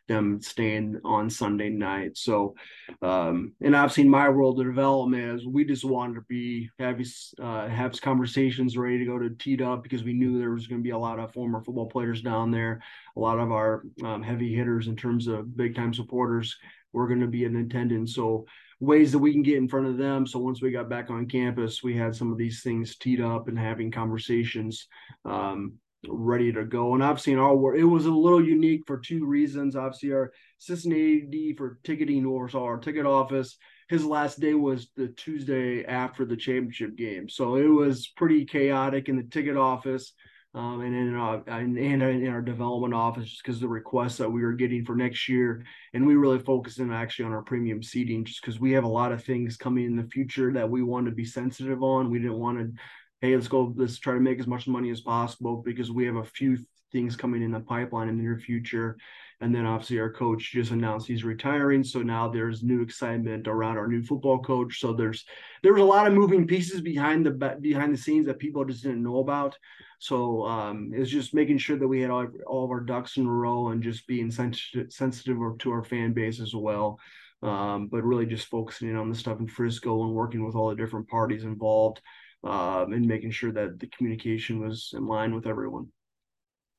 them 0.09 0.41
staying 0.41 0.99
on 1.05 1.29
Sunday 1.29 1.69
night. 1.69 2.17
So, 2.17 2.55
um, 3.03 3.53
and 3.61 3.77
I've 3.77 3.93
seen 3.93 4.09
my 4.09 4.31
world 4.31 4.59
of 4.61 4.67
development 4.67 5.41
is 5.41 5.47
we 5.47 5.65
just 5.65 5.85
wanted 5.85 6.15
to 6.15 6.25
be 6.29 6.71
have 6.79 7.01
uh, 7.43 7.69
have 7.69 8.01
conversations 8.01 8.79
ready 8.79 8.99
to 8.99 9.05
go 9.05 9.19
to 9.19 9.31
teed 9.31 9.61
up 9.61 9.83
because 9.83 10.03
we 10.03 10.15
knew 10.15 10.39
there 10.39 10.53
was 10.53 10.67
going 10.67 10.81
to 10.81 10.85
be 10.85 10.91
a 10.91 10.99
lot 10.99 11.19
of 11.19 11.35
former 11.35 11.63
football 11.63 11.89
players 11.89 12.23
down 12.23 12.51
there, 12.51 12.81
a 13.15 13.21
lot 13.21 13.39
of 13.39 13.53
our 13.53 13.83
um, 14.05 14.23
heavy 14.23 14.55
hitters 14.55 14.87
in 14.87 14.97
terms 14.97 15.27
of 15.27 15.55
big 15.55 15.75
time 15.75 15.93
supporters 15.93 16.57
were 16.93 17.07
going 17.07 17.21
to 17.21 17.27
be 17.27 17.45
in 17.45 17.57
attendance. 17.57 18.15
So 18.15 18.47
ways 18.81 19.13
that 19.13 19.19
we 19.19 19.33
can 19.33 19.43
get 19.43 19.59
in 19.59 19.69
front 19.69 19.87
of 19.87 19.99
them. 19.99 20.27
So 20.27 20.39
once 20.39 20.63
we 20.63 20.71
got 20.71 20.89
back 20.89 21.11
on 21.11 21.27
campus, 21.27 21.83
we 21.83 21.95
had 21.97 22.17
some 22.17 22.33
of 22.33 22.39
these 22.39 22.63
things 22.63 22.97
teed 22.97 23.21
up 23.21 23.49
and 23.49 23.59
having 23.59 23.91
conversations 23.91 24.89
um, 25.27 25.75
ready 26.09 26.51
to 26.53 26.65
go. 26.65 26.95
And 26.95 27.05
I've 27.05 27.21
seen 27.21 27.39
our 27.39 27.55
work, 27.55 27.77
it 27.77 27.85
was 27.85 28.07
a 28.07 28.11
little 28.11 28.43
unique 28.43 28.83
for 28.87 28.99
two 28.99 29.27
reasons. 29.27 29.77
Obviously, 29.77 30.13
our 30.13 30.33
assistant 30.61 30.95
AD 30.95 31.59
for 31.59 31.79
ticketing 31.85 32.27
oversaw 32.27 32.65
our 32.65 32.79
ticket 32.79 33.05
office. 33.05 33.57
His 33.91 34.05
last 34.05 34.41
day 34.41 34.55
was 34.55 34.89
the 34.97 35.09
Tuesday 35.09 35.85
after 35.85 36.25
the 36.25 36.37
championship 36.37 36.97
game, 36.97 37.29
so 37.29 37.57
it 37.57 37.67
was 37.67 38.13
pretty 38.17 38.45
chaotic 38.45 39.09
in 39.09 39.17
the 39.17 39.25
ticket 39.25 39.57
office 39.57 40.13
um, 40.55 40.81
and 40.81 40.95
in, 40.95 41.15
our 41.15 41.43
and, 41.47 41.79
in 41.79 42.29
our 42.29 42.43
development 42.43 42.93
office 42.93 43.29
just 43.29 43.43
because 43.45 43.61
the 43.61 43.69
requests 43.69 44.17
that 44.17 44.31
we 44.31 44.43
were 44.43 44.53
getting 44.53 44.85
for 44.85 44.97
next 44.97 45.29
year. 45.29 45.65
And 45.95 46.07
we 46.07 46.17
really 46.17 46.41
focused 46.41 46.81
in 46.81 46.93
actually 46.93 47.27
on 47.27 47.33
our 47.33 47.43
premium 47.43 47.83
seating 47.83 48.25
just 48.25 48.41
because 48.41 48.59
we 48.59 48.73
have 48.73 48.85
a 48.85 48.89
lot 48.89 49.13
of 49.13 49.23
things 49.23 49.57
coming 49.57 49.85
in 49.85 49.97
the 49.97 50.11
future 50.11 50.53
that 50.53 50.69
we 50.69 50.83
want 50.83 51.07
to 51.07 51.13
be 51.13 51.25
sensitive 51.25 51.83
on. 51.83 52.11
We 52.11 52.19
didn't 52.19 52.39
want 52.39 52.59
to, 52.59 52.73
hey, 53.21 53.37
let's 53.37 53.47
go, 53.47 53.73
let's 53.77 53.99
try 53.99 54.15
to 54.15 54.21
make 54.21 54.41
as 54.41 54.49
much 54.49 54.67
money 54.67 54.91
as 54.91 55.01
possible 55.01 55.63
because 55.65 55.93
we 55.93 56.05
have 56.07 56.17
a 56.17 56.25
few 56.25 56.59
things 56.91 57.15
coming 57.15 57.43
in 57.43 57.53
the 57.53 57.61
pipeline 57.61 58.09
in 58.09 58.17
the 58.17 58.25
near 58.25 58.39
future. 58.39 58.97
And 59.43 59.55
then 59.55 59.65
obviously 59.65 59.99
our 59.99 60.13
coach 60.13 60.53
just 60.53 60.71
announced 60.71 61.07
he's 61.07 61.25
retiring. 61.25 61.83
So 61.83 62.03
now 62.03 62.29
there's 62.29 62.63
new 62.63 62.83
excitement 62.83 63.49
around 63.49 63.79
our 63.79 63.89
new 63.89 64.03
football 64.03 64.39
coach. 64.41 64.81
So 64.81 64.93
there's 64.93 65.25
there 65.63 65.73
was 65.73 65.83
a 65.83 65.87
lot 65.87 66.07
of 66.07 66.13
moving 66.13 66.47
pieces 66.47 66.83
behind 66.83 67.25
the 67.25 67.31
behind 67.61 67.95
the 67.95 67.99
scenes 67.99 68.27
that 68.27 68.39
people 68.39 68.65
just 68.65 68.83
didn't 68.83 69.03
know 69.03 69.19
about. 69.19 69.57
So 69.99 70.45
um, 70.47 70.91
it's 70.95 71.11
just 71.11 71.35
making 71.35 71.59
sure 71.59 71.79
that 71.79 71.89
we 71.89 72.01
had 72.01 72.11
all, 72.11 72.27
all 72.47 72.65
of 72.65 72.71
our 72.71 72.81
ducks 72.81 73.17
in 73.17 73.27
a 73.27 73.31
row 73.31 73.69
and 73.69 73.83
just 73.83 74.07
being 74.07 74.31
sensitive 74.31 74.93
sensitive 74.93 75.39
to 75.59 75.71
our 75.71 75.85
fan 75.85 76.13
base 76.13 76.41
as 76.41 76.55
well. 76.55 76.99
Um, 77.43 77.87
but 77.87 78.05
really 78.05 78.27
just 78.27 78.49
focusing 78.49 78.95
on 78.95 79.09
the 79.09 79.15
stuff 79.15 79.41
in 79.41 79.47
Frisco 79.47 80.03
and 80.03 80.15
working 80.15 80.45
with 80.45 80.55
all 80.55 80.69
the 80.69 80.77
different 80.77 81.09
parties 81.09 81.45
involved 81.45 82.03
um, 82.45 82.93
and 82.93 83.07
making 83.07 83.31
sure 83.31 83.53
that 83.53 83.79
the 83.79 83.87
communication 83.87 84.61
was 84.61 84.93
in 84.95 85.07
line 85.07 85.35
with 85.35 85.47
everyone. 85.47 85.89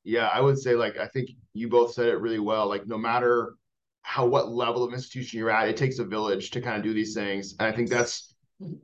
Yeah, 0.04 0.28
I 0.28 0.40
would 0.40 0.58
say 0.58 0.74
like 0.74 0.96
I 0.96 1.06
think 1.06 1.30
you 1.52 1.68
both 1.68 1.94
said 1.94 2.08
it 2.08 2.20
really 2.20 2.38
well. 2.40 2.68
Like 2.68 2.86
no 2.86 2.98
matter 2.98 3.54
how 4.02 4.26
what 4.26 4.50
level 4.50 4.82
of 4.82 4.92
institution 4.92 5.38
you're 5.38 5.50
at, 5.50 5.68
it 5.68 5.76
takes 5.76 5.98
a 5.98 6.04
village 6.04 6.50
to 6.50 6.60
kind 6.60 6.76
of 6.76 6.82
do 6.82 6.92
these 6.92 7.14
things. 7.14 7.54
And 7.58 7.68
I 7.68 7.72
think 7.72 7.88
that's 7.88 8.34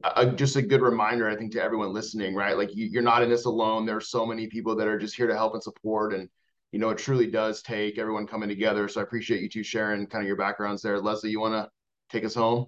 a, 0.05 0.27
just 0.27 0.57
a 0.57 0.63
good 0.63 0.81
reminder, 0.81 1.29
I 1.29 1.37
think, 1.37 1.53
to 1.53 1.63
everyone 1.63 1.93
listening, 1.93 2.35
right? 2.35 2.57
Like 2.57 2.75
you, 2.75 2.87
you're 2.87 3.03
not 3.03 3.23
in 3.23 3.29
this 3.29 3.45
alone. 3.45 3.85
There 3.85 3.97
are 3.97 4.01
so 4.01 4.25
many 4.25 4.47
people 4.47 4.77
that 4.77 4.87
are 4.87 4.99
just 4.99 5.17
here 5.17 5.27
to 5.27 5.35
help 5.35 5.55
and 5.55 5.63
support. 5.63 6.15
And 6.15 6.29
you 6.73 6.79
know, 6.79 6.91
it 6.91 6.99
truly 6.99 7.27
does 7.27 7.63
take 7.63 7.99
everyone 7.99 8.27
coming 8.27 8.49
together. 8.49 8.89
So 8.89 9.01
I 9.01 9.05
appreciate 9.05 9.43
you 9.43 9.49
two 9.49 9.63
sharing 9.63 10.07
kind 10.07 10.23
of 10.23 10.29
your 10.29 10.37
backgrounds 10.37 10.83
there. 10.83 11.01
Leslie, 11.01 11.31
you 11.31 11.41
want 11.41 11.55
to 11.55 11.71
take 12.11 12.25
us 12.25 12.35
home? 12.35 12.67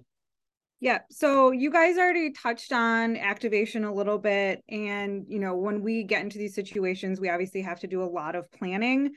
Yeah. 0.81 0.97
So 1.11 1.51
you 1.51 1.69
guys 1.69 1.99
already 1.99 2.31
touched 2.31 2.73
on 2.73 3.15
activation 3.15 3.83
a 3.83 3.93
little 3.93 4.17
bit. 4.17 4.63
And, 4.67 5.25
you 5.27 5.39
know, 5.39 5.55
when 5.55 5.83
we 5.83 6.03
get 6.03 6.23
into 6.23 6.39
these 6.39 6.55
situations, 6.55 7.21
we 7.21 7.29
obviously 7.29 7.61
have 7.61 7.79
to 7.81 7.87
do 7.87 8.01
a 8.01 8.05
lot 8.05 8.35
of 8.35 8.51
planning. 8.51 9.11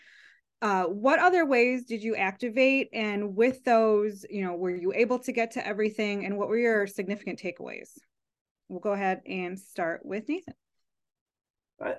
Uh, 0.61 0.85
what 0.85 1.19
other 1.19 1.47
ways 1.47 1.87
did 1.87 2.03
you 2.03 2.17
activate? 2.17 2.91
And 2.93 3.35
with 3.35 3.65
those, 3.65 4.27
you 4.29 4.45
know, 4.45 4.55
were 4.55 4.77
you 4.77 4.93
able 4.95 5.19
to 5.21 5.33
get 5.33 5.53
to 5.53 5.67
everything? 5.67 6.27
And 6.27 6.37
what 6.37 6.49
were 6.49 6.59
your 6.59 6.87
significant 6.87 7.41
takeaways? 7.41 7.89
We'll 8.69 8.81
go 8.81 8.93
ahead 8.93 9.23
and 9.27 9.59
start 9.59 10.05
with 10.05 10.29
Nathan. 10.29 10.55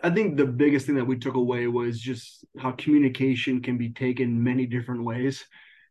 I 0.03 0.11
think 0.11 0.37
the 0.37 0.45
biggest 0.45 0.85
thing 0.85 0.95
that 0.95 1.05
we 1.05 1.17
took 1.17 1.35
away 1.35 1.65
was 1.67 1.99
just 1.99 2.45
how 2.57 2.71
communication 2.71 3.61
can 3.61 3.77
be 3.77 3.89
taken 3.89 4.43
many 4.43 4.67
different 4.67 5.03
ways 5.03 5.43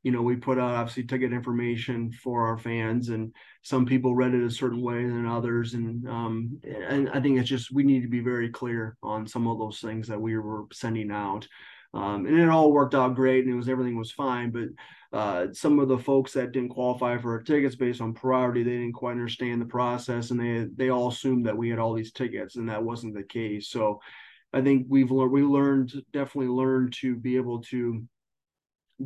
you 0.04 0.12
know, 0.12 0.20
we 0.20 0.36
put 0.36 0.58
out 0.58 0.74
obviously 0.74 1.02
ticket 1.02 1.32
information 1.32 2.12
for 2.12 2.46
our 2.46 2.58
fans, 2.58 3.08
and 3.08 3.34
some 3.62 3.86
people 3.86 4.14
read 4.14 4.34
it 4.34 4.44
a 4.44 4.50
certain 4.50 4.82
way 4.82 5.02
than 5.02 5.26
others, 5.26 5.72
and 5.72 6.06
um, 6.06 6.60
and 6.62 7.08
I 7.08 7.20
think 7.20 7.38
it's 7.40 7.48
just 7.48 7.72
we 7.72 7.84
need 7.84 8.02
to 8.02 8.08
be 8.08 8.20
very 8.20 8.50
clear 8.50 8.98
on 9.02 9.26
some 9.26 9.48
of 9.48 9.58
those 9.58 9.80
things 9.80 10.06
that 10.08 10.20
we 10.20 10.36
were 10.36 10.66
sending 10.72 11.10
out. 11.10 11.48
Um, 11.94 12.26
and 12.26 12.38
it 12.38 12.50
all 12.50 12.70
worked 12.70 12.94
out 12.94 13.14
great, 13.14 13.44
and 13.44 13.54
it 13.54 13.56
was 13.56 13.68
everything 13.68 13.96
was 13.96 14.12
fine. 14.12 14.50
But 14.50 15.18
uh, 15.18 15.46
some 15.54 15.78
of 15.78 15.88
the 15.88 15.98
folks 15.98 16.34
that 16.34 16.52
didn't 16.52 16.70
qualify 16.70 17.16
for 17.16 17.32
our 17.32 17.42
tickets 17.42 17.76
based 17.76 18.02
on 18.02 18.12
priority, 18.12 18.62
they 18.62 18.72
didn't 18.72 18.92
quite 18.92 19.12
understand 19.12 19.62
the 19.62 19.66
process, 19.66 20.30
and 20.30 20.38
they 20.38 20.66
they 20.76 20.90
all 20.90 21.08
assumed 21.08 21.46
that 21.46 21.56
we 21.56 21.70
had 21.70 21.78
all 21.78 21.94
these 21.94 22.12
tickets, 22.12 22.56
and 22.56 22.68
that 22.68 22.82
wasn't 22.84 23.14
the 23.14 23.22
case. 23.22 23.70
So, 23.70 24.00
I 24.52 24.60
think 24.60 24.84
we've 24.86 25.10
learned 25.10 25.32
we 25.32 25.42
learned 25.42 25.94
definitely 26.12 26.48
learned 26.48 26.92
to 27.00 27.16
be 27.16 27.36
able 27.36 27.62
to 27.62 28.04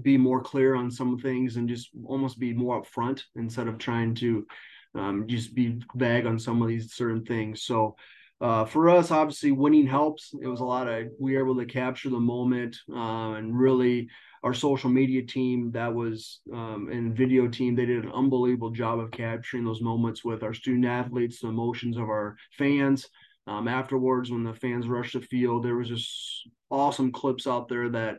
be 0.02 0.16
more 0.16 0.40
clear 0.40 0.74
on 0.74 0.90
some 0.90 1.18
things 1.18 1.56
and 1.56 1.68
just 1.68 1.90
almost 2.04 2.38
be 2.38 2.52
more 2.52 2.82
upfront 2.82 3.22
instead 3.36 3.68
of 3.68 3.78
trying 3.78 4.14
to 4.16 4.46
um, 4.94 5.26
just 5.26 5.54
be 5.54 5.80
vague 5.94 6.26
on 6.26 6.38
some 6.38 6.62
of 6.62 6.68
these 6.68 6.94
certain 6.94 7.24
things. 7.24 7.62
So 7.62 7.96
uh, 8.40 8.64
for 8.64 8.88
us, 8.88 9.10
obviously, 9.10 9.50
winning 9.50 9.86
helps. 9.86 10.32
It 10.40 10.46
was 10.46 10.60
a 10.60 10.64
lot 10.64 10.88
of 10.88 11.08
we 11.18 11.34
were 11.34 11.42
able 11.42 11.56
to 11.56 11.66
capture 11.66 12.08
the 12.08 12.20
moment 12.20 12.76
uh, 12.92 13.32
and 13.32 13.58
really 13.58 14.08
our 14.44 14.54
social 14.54 14.88
media 14.88 15.22
team 15.22 15.72
that 15.72 15.92
was 15.92 16.40
um, 16.52 16.88
and 16.92 17.16
video 17.16 17.48
team 17.48 17.74
they 17.74 17.86
did 17.86 18.04
an 18.04 18.12
unbelievable 18.12 18.70
job 18.70 19.00
of 19.00 19.10
capturing 19.10 19.64
those 19.64 19.82
moments 19.82 20.24
with 20.24 20.44
our 20.44 20.54
student 20.54 20.86
athletes, 20.86 21.40
the 21.40 21.48
emotions 21.48 21.96
of 21.96 22.04
our 22.04 22.36
fans. 22.56 23.08
Um, 23.48 23.66
afterwards, 23.66 24.30
when 24.30 24.44
the 24.44 24.54
fans 24.54 24.86
rushed 24.86 25.14
the 25.14 25.20
field, 25.20 25.64
there 25.64 25.76
was 25.76 25.88
just 25.88 26.48
awesome 26.70 27.10
clips 27.10 27.46
out 27.46 27.68
there 27.68 27.88
that 27.88 28.18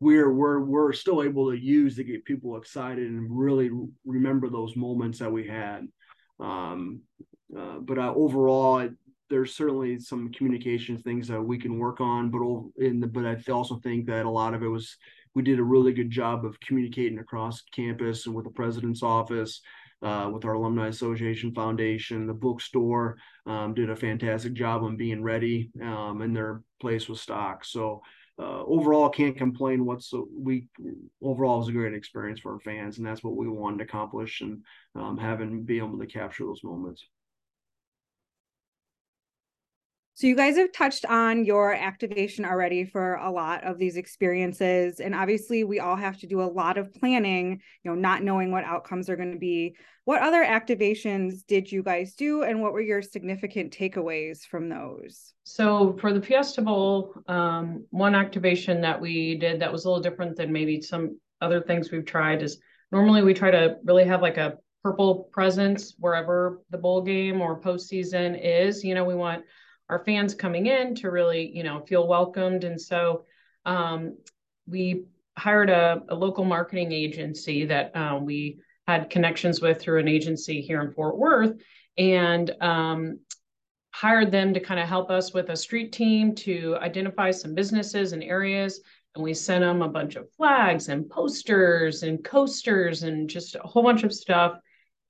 we're 0.00 0.32
we're 0.32 0.60
we're 0.60 0.92
still 0.92 1.22
able 1.22 1.50
to 1.50 1.58
use 1.58 1.96
to 1.96 2.04
get 2.04 2.24
people 2.24 2.56
excited 2.56 3.08
and 3.10 3.26
really 3.30 3.70
remember 4.04 4.48
those 4.48 4.76
moments 4.76 5.18
that 5.18 5.32
we 5.32 5.46
had. 5.46 5.88
Um, 6.38 7.00
uh, 7.56 7.78
but 7.80 7.98
uh, 7.98 8.12
overall, 8.14 8.88
there's 9.28 9.54
certainly 9.54 9.98
some 9.98 10.30
communication 10.32 10.98
things 10.98 11.26
that 11.28 11.42
we 11.42 11.58
can 11.58 11.78
work 11.78 12.00
on. 12.00 12.30
But 12.30 12.42
in 12.84 13.00
the, 13.00 13.06
but 13.08 13.26
I 13.26 13.36
also 13.50 13.80
think 13.80 14.06
that 14.06 14.26
a 14.26 14.30
lot 14.30 14.54
of 14.54 14.62
it 14.62 14.68
was 14.68 14.96
we 15.34 15.42
did 15.42 15.58
a 15.58 15.64
really 15.64 15.92
good 15.92 16.10
job 16.10 16.44
of 16.44 16.58
communicating 16.60 17.18
across 17.18 17.62
campus 17.74 18.26
and 18.26 18.34
with 18.34 18.44
the 18.44 18.52
president's 18.52 19.02
office. 19.02 19.60
Uh, 20.00 20.30
with 20.32 20.44
our 20.44 20.52
alumni 20.52 20.86
association 20.86 21.52
foundation 21.52 22.24
the 22.24 22.32
bookstore 22.32 23.16
um, 23.46 23.74
did 23.74 23.90
a 23.90 23.96
fantastic 23.96 24.52
job 24.52 24.84
on 24.84 24.96
being 24.96 25.24
ready 25.24 25.72
um, 25.82 26.22
and 26.22 26.36
their 26.36 26.62
place 26.80 27.08
was 27.08 27.20
stocked 27.20 27.66
so 27.66 28.00
uh, 28.38 28.62
overall 28.64 29.08
can't 29.08 29.36
complain 29.36 29.84
what's 29.84 30.12
we 30.32 30.66
overall 31.22 31.58
was 31.58 31.68
a 31.68 31.72
great 31.72 31.94
experience 31.94 32.40
for 32.40 32.54
our 32.54 32.60
fans 32.60 32.98
and 32.98 33.06
that's 33.06 33.24
what 33.24 33.36
we 33.36 33.48
wanted 33.48 33.78
to 33.78 33.84
accomplish 33.84 34.40
and 34.40 34.62
um, 34.94 35.18
having 35.18 35.62
be 35.64 35.78
able 35.78 35.98
to 35.98 36.06
capture 36.06 36.44
those 36.44 36.62
moments 36.62 37.04
so 40.18 40.26
you 40.26 40.34
guys 40.34 40.56
have 40.56 40.72
touched 40.72 41.04
on 41.04 41.44
your 41.44 41.72
activation 41.72 42.44
already 42.44 42.84
for 42.84 43.14
a 43.14 43.30
lot 43.30 43.62
of 43.62 43.78
these 43.78 43.96
experiences 43.96 44.98
and 44.98 45.14
obviously 45.14 45.62
we 45.62 45.78
all 45.78 45.94
have 45.94 46.18
to 46.18 46.26
do 46.26 46.42
a 46.42 46.42
lot 46.42 46.76
of 46.76 46.92
planning, 46.92 47.60
you 47.84 47.88
know, 47.88 47.94
not 47.94 48.24
knowing 48.24 48.50
what 48.50 48.64
outcomes 48.64 49.08
are 49.08 49.14
going 49.14 49.30
to 49.30 49.38
be. 49.38 49.76
What 50.06 50.20
other 50.20 50.44
activations 50.44 51.46
did 51.46 51.70
you 51.70 51.84
guys 51.84 52.14
do 52.14 52.42
and 52.42 52.60
what 52.60 52.72
were 52.72 52.80
your 52.80 53.00
significant 53.00 53.72
takeaways 53.72 54.40
from 54.40 54.68
those? 54.68 55.34
So 55.44 55.96
for 56.00 56.12
the 56.12 56.20
Fiesta 56.20 56.62
Bowl, 56.62 57.14
um, 57.28 57.86
one 57.90 58.16
activation 58.16 58.80
that 58.80 59.00
we 59.00 59.36
did 59.36 59.60
that 59.60 59.70
was 59.70 59.84
a 59.84 59.88
little 59.88 60.02
different 60.02 60.36
than 60.36 60.52
maybe 60.52 60.80
some 60.82 61.16
other 61.40 61.60
things 61.60 61.92
we've 61.92 62.04
tried 62.04 62.42
is 62.42 62.58
normally 62.90 63.22
we 63.22 63.34
try 63.34 63.52
to 63.52 63.76
really 63.84 64.04
have 64.06 64.20
like 64.20 64.36
a 64.36 64.58
purple 64.82 65.28
presence 65.32 65.94
wherever 65.96 66.60
the 66.70 66.78
bowl 66.78 67.02
game 67.02 67.40
or 67.40 67.60
postseason 67.60 68.36
is. 68.42 68.82
You 68.82 68.96
know, 68.96 69.04
we 69.04 69.14
want 69.14 69.44
our 69.88 70.04
fans 70.04 70.34
coming 70.34 70.66
in 70.66 70.94
to 70.96 71.10
really, 71.10 71.50
you 71.54 71.62
know, 71.62 71.80
feel 71.80 72.06
welcomed. 72.06 72.64
And 72.64 72.80
so 72.80 73.24
um, 73.64 74.16
we 74.66 75.04
hired 75.36 75.70
a, 75.70 76.02
a, 76.08 76.14
local 76.14 76.44
marketing 76.44 76.92
agency 76.92 77.64
that 77.66 77.96
uh, 77.96 78.18
we 78.20 78.58
had 78.86 79.10
connections 79.10 79.60
with 79.60 79.80
through 79.80 80.00
an 80.00 80.08
agency 80.08 80.60
here 80.60 80.80
in 80.80 80.92
Fort 80.92 81.16
Worth 81.16 81.56
and 81.96 82.50
um, 82.60 83.20
hired 83.90 84.30
them 84.30 84.54
to 84.54 84.60
kind 84.60 84.80
of 84.80 84.88
help 84.88 85.10
us 85.10 85.32
with 85.32 85.50
a 85.50 85.56
street 85.56 85.92
team 85.92 86.34
to 86.34 86.76
identify 86.80 87.30
some 87.30 87.54
businesses 87.54 88.12
and 88.12 88.22
areas. 88.22 88.80
And 89.14 89.24
we 89.24 89.34
sent 89.34 89.62
them 89.62 89.82
a 89.82 89.88
bunch 89.88 90.16
of 90.16 90.30
flags 90.32 90.88
and 90.88 91.08
posters 91.08 92.02
and 92.02 92.22
coasters 92.22 93.02
and 93.02 93.28
just 93.28 93.54
a 93.54 93.60
whole 93.60 93.82
bunch 93.82 94.04
of 94.04 94.12
stuff. 94.12 94.58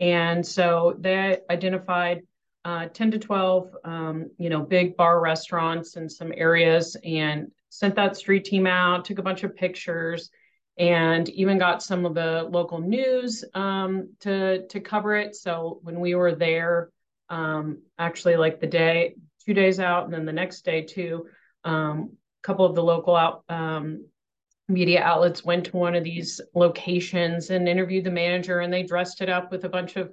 And 0.01 0.47
so 0.47 0.97
they 0.99 1.39
identified 1.51 2.23
uh, 2.65 2.87
10 2.89 3.13
to 3.13 3.19
12, 3.19 3.77
um, 3.85 4.31
you 4.39 4.51
know, 4.51 4.61
big 4.61 4.97
bar 4.97 5.21
restaurants 5.21 5.97
in 5.97 6.09
some 6.09 6.33
areas 6.37 6.97
and 7.05 7.51
sent 7.71 7.95
that 7.95 8.17
street 8.17 8.45
team 8.45 8.67
out, 8.67 9.05
took 9.05 9.19
a 9.19 9.23
bunch 9.23 9.45
of 9.45 9.57
pictures 9.57 10.31
and 10.79 11.29
even 11.31 11.59
got 11.59 11.83
some 11.83 12.07
of 12.07 12.15
the 12.15 12.47
local 12.51 12.81
news 12.81 13.45
um, 13.55 14.11
to, 14.21 14.67
to 14.69 14.81
cover 14.81 15.17
it. 15.17 15.35
So 15.35 15.81
when 15.83 15.99
we 16.01 16.15
were 16.15 16.35
there, 16.35 16.91
um, 17.29 17.83
actually 17.99 18.37
like 18.37 18.61
the 18.61 18.67
day, 18.67 19.15
two 19.45 19.55
days 19.55 19.81
out, 19.81 20.05
and 20.05 20.13
then 20.13 20.25
the 20.25 20.33
next 20.33 20.65
day 20.65 20.83
too, 20.83 21.27
um, 21.65 22.11
a 22.43 22.47
couple 22.47 22.65
of 22.65 22.75
the 22.75 22.83
local 22.83 23.17
out, 23.17 23.45
um, 23.49 24.07
media 24.69 25.03
outlets 25.03 25.45
went 25.45 25.65
to 25.67 25.77
one 25.77 25.95
of 25.95 26.05
these 26.05 26.41
locations 26.55 27.51
and 27.51 27.69
interviewed 27.69 28.05
the 28.05 28.11
manager 28.11 28.61
and 28.61 28.73
they 28.73 28.83
dressed 28.83 29.23
it 29.23 29.29
up 29.29 29.51
with 29.51 29.65
a 29.65 29.69
bunch 29.69 29.97
of 29.97 30.13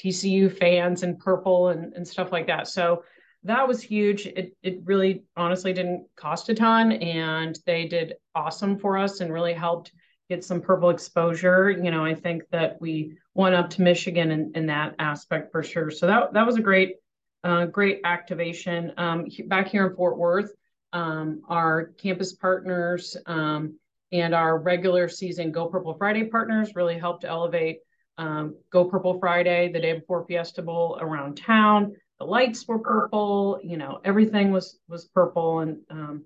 TCU 0.00 0.50
fans 0.56 1.02
in 1.02 1.16
purple 1.16 1.68
and, 1.68 1.92
and 1.94 2.06
stuff 2.06 2.30
like 2.30 2.46
that. 2.46 2.68
So 2.68 3.02
that 3.42 3.66
was 3.66 3.82
huge. 3.82 4.26
It, 4.26 4.56
it 4.62 4.80
really 4.84 5.24
honestly 5.36 5.72
didn't 5.72 6.06
cost 6.16 6.48
a 6.48 6.54
ton 6.54 6.92
and 6.92 7.58
they 7.66 7.86
did 7.86 8.14
awesome 8.34 8.78
for 8.78 8.96
us 8.96 9.20
and 9.20 9.32
really 9.32 9.54
helped 9.54 9.92
get 10.28 10.44
some 10.44 10.60
purple 10.60 10.90
exposure. 10.90 11.70
You 11.70 11.90
know, 11.90 12.04
I 12.04 12.14
think 12.14 12.42
that 12.50 12.80
we 12.80 13.16
went 13.34 13.54
up 13.54 13.70
to 13.70 13.82
Michigan 13.82 14.30
in, 14.30 14.52
in 14.54 14.66
that 14.66 14.94
aspect 14.98 15.52
for 15.52 15.62
sure. 15.62 15.90
So 15.90 16.06
that, 16.06 16.32
that 16.32 16.46
was 16.46 16.56
a 16.56 16.62
great, 16.62 16.96
uh, 17.44 17.66
great 17.66 18.00
activation. 18.04 18.92
Um, 18.96 19.26
back 19.46 19.68
here 19.68 19.86
in 19.86 19.94
Fort 19.94 20.18
Worth, 20.18 20.52
um, 20.92 21.42
our 21.48 21.92
campus 21.98 22.32
partners 22.32 23.16
um, 23.26 23.78
and 24.12 24.34
our 24.34 24.58
regular 24.58 25.08
season 25.08 25.52
Go 25.52 25.66
Purple 25.66 25.94
Friday 25.94 26.24
partners 26.24 26.74
really 26.74 26.98
helped 26.98 27.24
elevate 27.24 27.78
um, 28.18 28.56
Go 28.70 28.84
Purple 28.84 29.18
Friday, 29.18 29.70
the 29.72 29.80
day 29.80 29.94
before 29.94 30.24
Fiesta 30.26 30.62
Bowl 30.62 30.98
around 31.00 31.36
town. 31.36 31.94
The 32.18 32.24
lights 32.24 32.66
were 32.66 32.78
purple, 32.78 33.60
you 33.62 33.76
know, 33.76 34.00
everything 34.04 34.50
was 34.50 34.78
was 34.88 35.04
purple 35.06 35.60
and 35.60 35.78
um, 35.90 36.24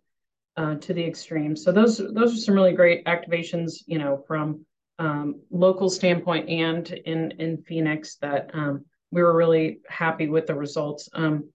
uh, 0.56 0.74
to 0.76 0.94
the 0.94 1.04
extreme. 1.04 1.56
So 1.56 1.72
those 1.72 1.98
those 1.98 2.34
are 2.34 2.40
some 2.40 2.54
really 2.54 2.74
great 2.74 3.04
activations, 3.06 3.82
you 3.86 3.98
know, 3.98 4.22
from 4.26 4.64
um, 4.98 5.40
local 5.50 5.88
standpoint 5.88 6.48
and 6.48 6.88
in 6.90 7.32
in 7.32 7.62
Phoenix 7.62 8.16
that 8.16 8.50
um, 8.52 8.84
we 9.10 9.22
were 9.22 9.34
really 9.34 9.80
happy 9.88 10.28
with 10.28 10.46
the 10.46 10.54
results. 10.54 11.08
Um, 11.12 11.50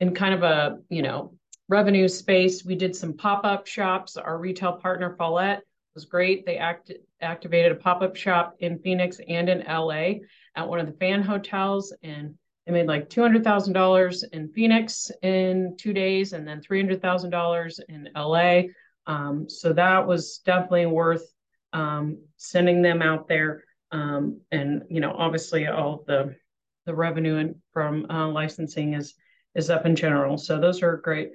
in 0.00 0.14
kind 0.14 0.34
of 0.34 0.42
a 0.42 0.78
you 0.90 1.02
know 1.02 1.34
revenue 1.68 2.08
space, 2.08 2.64
we 2.64 2.74
did 2.74 2.94
some 2.94 3.16
pop 3.16 3.44
up 3.44 3.66
shops. 3.66 4.16
Our 4.16 4.38
retail 4.38 4.72
partner 4.72 5.14
Follett 5.16 5.60
was 5.94 6.04
great. 6.04 6.46
They 6.46 6.56
act, 6.56 6.92
activated 7.20 7.72
a 7.72 7.76
pop-up 7.76 8.16
shop 8.16 8.56
in 8.60 8.78
Phoenix 8.78 9.20
and 9.28 9.48
in 9.48 9.64
LA 9.66 10.20
at 10.54 10.68
one 10.68 10.80
of 10.80 10.86
the 10.86 10.92
fan 10.92 11.22
hotels 11.22 11.92
and 12.02 12.34
they 12.66 12.72
made 12.72 12.86
like 12.86 13.08
$200,000 13.08 14.24
in 14.32 14.48
Phoenix 14.50 15.10
in 15.22 15.74
two 15.78 15.94
days 15.94 16.34
and 16.34 16.46
then 16.46 16.60
$300,000 16.60 17.80
in 17.88 18.08
LA. 18.14 18.62
Um, 19.06 19.48
so 19.48 19.72
that 19.72 20.06
was 20.06 20.42
definitely 20.44 20.84
worth 20.86 21.24
um, 21.72 22.18
sending 22.36 22.82
them 22.82 23.00
out 23.00 23.26
there. 23.26 23.64
Um, 23.90 24.42
and, 24.52 24.82
you 24.90 25.00
know, 25.00 25.14
obviously 25.16 25.66
all 25.66 26.04
the, 26.06 26.36
the 26.84 26.94
revenue 26.94 27.54
from 27.72 28.06
uh, 28.10 28.28
licensing 28.28 28.92
is, 28.92 29.14
is 29.54 29.70
up 29.70 29.86
in 29.86 29.96
general. 29.96 30.36
So 30.36 30.60
those 30.60 30.82
are 30.82 30.98
great 30.98 31.32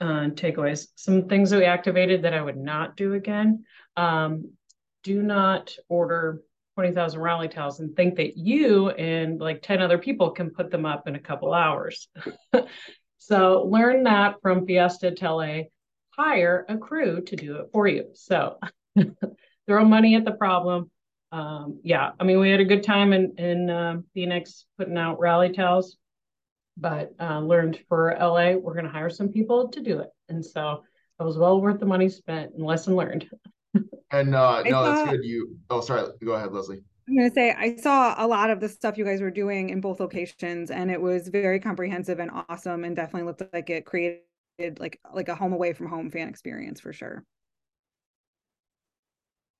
uh, 0.00 0.28
takeaways. 0.30 0.88
Some 0.96 1.28
things 1.28 1.50
that 1.50 1.58
we 1.58 1.64
activated 1.64 2.22
that 2.22 2.34
I 2.34 2.42
would 2.42 2.56
not 2.56 2.96
do 2.96 3.14
again. 3.14 3.64
Um, 3.96 4.52
do 5.02 5.22
not 5.22 5.74
order 5.88 6.42
20,000 6.74 7.20
rally 7.20 7.48
towels 7.48 7.80
and 7.80 7.96
think 7.96 8.16
that 8.16 8.36
you 8.36 8.90
and 8.90 9.40
like 9.40 9.62
10 9.62 9.80
other 9.80 9.96
people 9.96 10.30
can 10.30 10.50
put 10.50 10.70
them 10.70 10.84
up 10.84 11.08
in 11.08 11.14
a 11.14 11.20
couple 11.20 11.54
hours. 11.54 12.08
so 13.18 13.66
learn 13.70 14.02
that 14.04 14.36
from 14.42 14.66
Fiesta 14.66 15.12
Tele. 15.12 15.70
Hire 16.10 16.64
a 16.68 16.78
crew 16.78 17.22
to 17.22 17.36
do 17.36 17.56
it 17.56 17.66
for 17.72 17.86
you. 17.86 18.06
So 18.14 18.58
throw 19.66 19.84
money 19.84 20.16
at 20.16 20.24
the 20.24 20.32
problem. 20.32 20.90
Um, 21.32 21.80
yeah, 21.82 22.12
I 22.18 22.24
mean, 22.24 22.40
we 22.40 22.50
had 22.50 22.60
a 22.60 22.64
good 22.64 22.82
time 22.82 23.12
in, 23.12 23.34
in 23.36 23.68
uh, 23.68 23.96
Phoenix 24.14 24.64
putting 24.78 24.96
out 24.96 25.18
rally 25.18 25.52
towels 25.52 25.96
but 26.76 27.12
uh, 27.20 27.40
learned 27.40 27.80
for 27.88 28.16
LA, 28.18 28.52
we're 28.52 28.74
going 28.74 28.84
to 28.84 28.90
hire 28.90 29.10
some 29.10 29.28
people 29.28 29.68
to 29.68 29.80
do 29.80 30.00
it. 30.00 30.10
And 30.28 30.44
so 30.44 30.82
it 31.18 31.24
was 31.24 31.38
well 31.38 31.60
worth 31.60 31.80
the 31.80 31.86
money 31.86 32.08
spent 32.08 32.54
and 32.54 32.64
lesson 32.64 32.94
learned. 32.94 33.28
and 34.10 34.34
uh, 34.34 34.62
no, 34.62 34.70
saw, 34.70 34.94
that's 34.94 35.10
good. 35.10 35.24
You, 35.24 35.56
oh, 35.70 35.80
sorry. 35.80 36.08
Go 36.24 36.32
ahead, 36.32 36.52
Leslie. 36.52 36.82
I'm 37.08 37.16
going 37.16 37.30
to 37.30 37.34
say, 37.34 37.52
I 37.52 37.76
saw 37.76 38.14
a 38.18 38.26
lot 38.26 38.50
of 38.50 38.60
the 38.60 38.68
stuff 38.68 38.98
you 38.98 39.04
guys 39.04 39.20
were 39.20 39.30
doing 39.30 39.70
in 39.70 39.80
both 39.80 40.00
locations, 40.00 40.70
and 40.70 40.90
it 40.90 41.00
was 41.00 41.28
very 41.28 41.60
comprehensive 41.60 42.18
and 42.18 42.30
awesome, 42.48 42.84
and 42.84 42.96
definitely 42.96 43.26
looked 43.26 43.42
like 43.52 43.70
it 43.70 43.86
created 43.86 44.22
like 44.78 44.98
like 45.14 45.28
a 45.28 45.34
home 45.34 45.52
away 45.52 45.72
from 45.72 45.88
home 45.88 46.10
fan 46.10 46.28
experience 46.28 46.80
for 46.80 46.92
sure. 46.92 47.24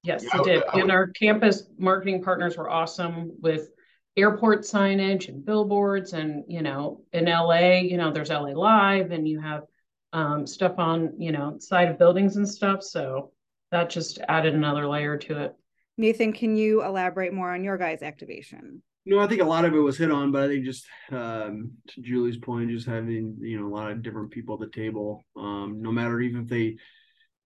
Yes, 0.02 0.24
yeah, 0.24 0.40
it 0.40 0.44
did. 0.44 0.62
and 0.74 0.90
our 0.90 1.08
campus 1.08 1.64
marketing 1.78 2.22
partners 2.22 2.56
were 2.56 2.68
awesome 2.68 3.32
with 3.40 3.68
airport 4.16 4.62
signage 4.62 5.28
and 5.28 5.44
billboards 5.44 6.14
and 6.14 6.44
you 6.48 6.62
know 6.62 7.02
in 7.12 7.26
la 7.26 7.58
you 7.58 7.96
know 7.96 8.10
there's 8.10 8.30
la 8.30 8.40
live 8.40 9.10
and 9.10 9.28
you 9.28 9.40
have 9.40 9.64
um, 10.12 10.46
stuff 10.46 10.78
on 10.78 11.12
you 11.18 11.32
know 11.32 11.56
side 11.58 11.88
of 11.88 11.98
buildings 11.98 12.36
and 12.36 12.48
stuff. 12.48 12.82
So 12.82 13.32
that 13.70 13.90
just 13.90 14.18
added 14.28 14.54
another 14.54 14.86
layer 14.86 15.18
to 15.18 15.42
it. 15.44 15.54
Nathan 15.98 16.32
can 16.32 16.56
you 16.56 16.82
elaborate 16.84 17.32
more 17.32 17.52
on 17.52 17.64
your 17.64 17.76
guys 17.76 18.02
activation? 18.02 18.82
No 19.04 19.20
i 19.20 19.26
think 19.26 19.40
a 19.40 19.44
lot 19.44 19.64
of 19.64 19.74
it 19.74 19.78
was 19.78 19.98
hit 19.98 20.10
on 20.10 20.32
but 20.32 20.42
i 20.42 20.48
think 20.48 20.64
just 20.64 20.84
um, 21.12 21.72
to 21.88 22.00
julie's 22.00 22.38
point 22.38 22.70
just 22.70 22.88
having 22.88 23.36
you 23.40 23.60
know 23.60 23.68
a 23.68 23.74
lot 23.74 23.92
of 23.92 24.02
different 24.02 24.30
people 24.30 24.54
at 24.54 24.60
the 24.60 24.76
table. 24.76 25.24
Um, 25.36 25.80
no 25.80 25.92
matter 25.92 26.20
even 26.20 26.42
if 26.42 26.48
they 26.48 26.76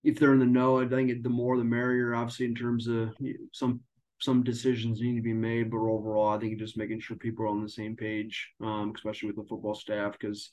if 0.03 0.19
they're 0.19 0.33
in 0.33 0.39
the 0.39 0.47
know 0.47 0.81
i 0.81 0.87
think 0.87 1.23
the 1.23 1.29
more 1.29 1.57
the 1.57 1.65
merrier 1.65 2.15
obviously 2.15 2.47
in 2.47 2.55
terms 2.55 2.87
of 2.87 3.11
some 3.53 3.81
some 4.21 4.43
decisions 4.43 5.01
need 5.01 5.17
to 5.17 5.23
be 5.23 5.33
made, 5.33 5.71
but 5.71 5.79
overall, 5.79 6.29
I 6.29 6.39
think 6.39 6.59
just 6.59 6.77
making 6.77 7.01
sure 7.01 7.17
people 7.17 7.45
are 7.45 7.49
on 7.49 7.63
the 7.63 7.69
same 7.69 7.97
page, 7.97 8.51
um, 8.61 8.93
especially 8.95 9.29
with 9.29 9.37
the 9.37 9.49
football 9.49 9.75
staff, 9.75 10.13
because 10.13 10.51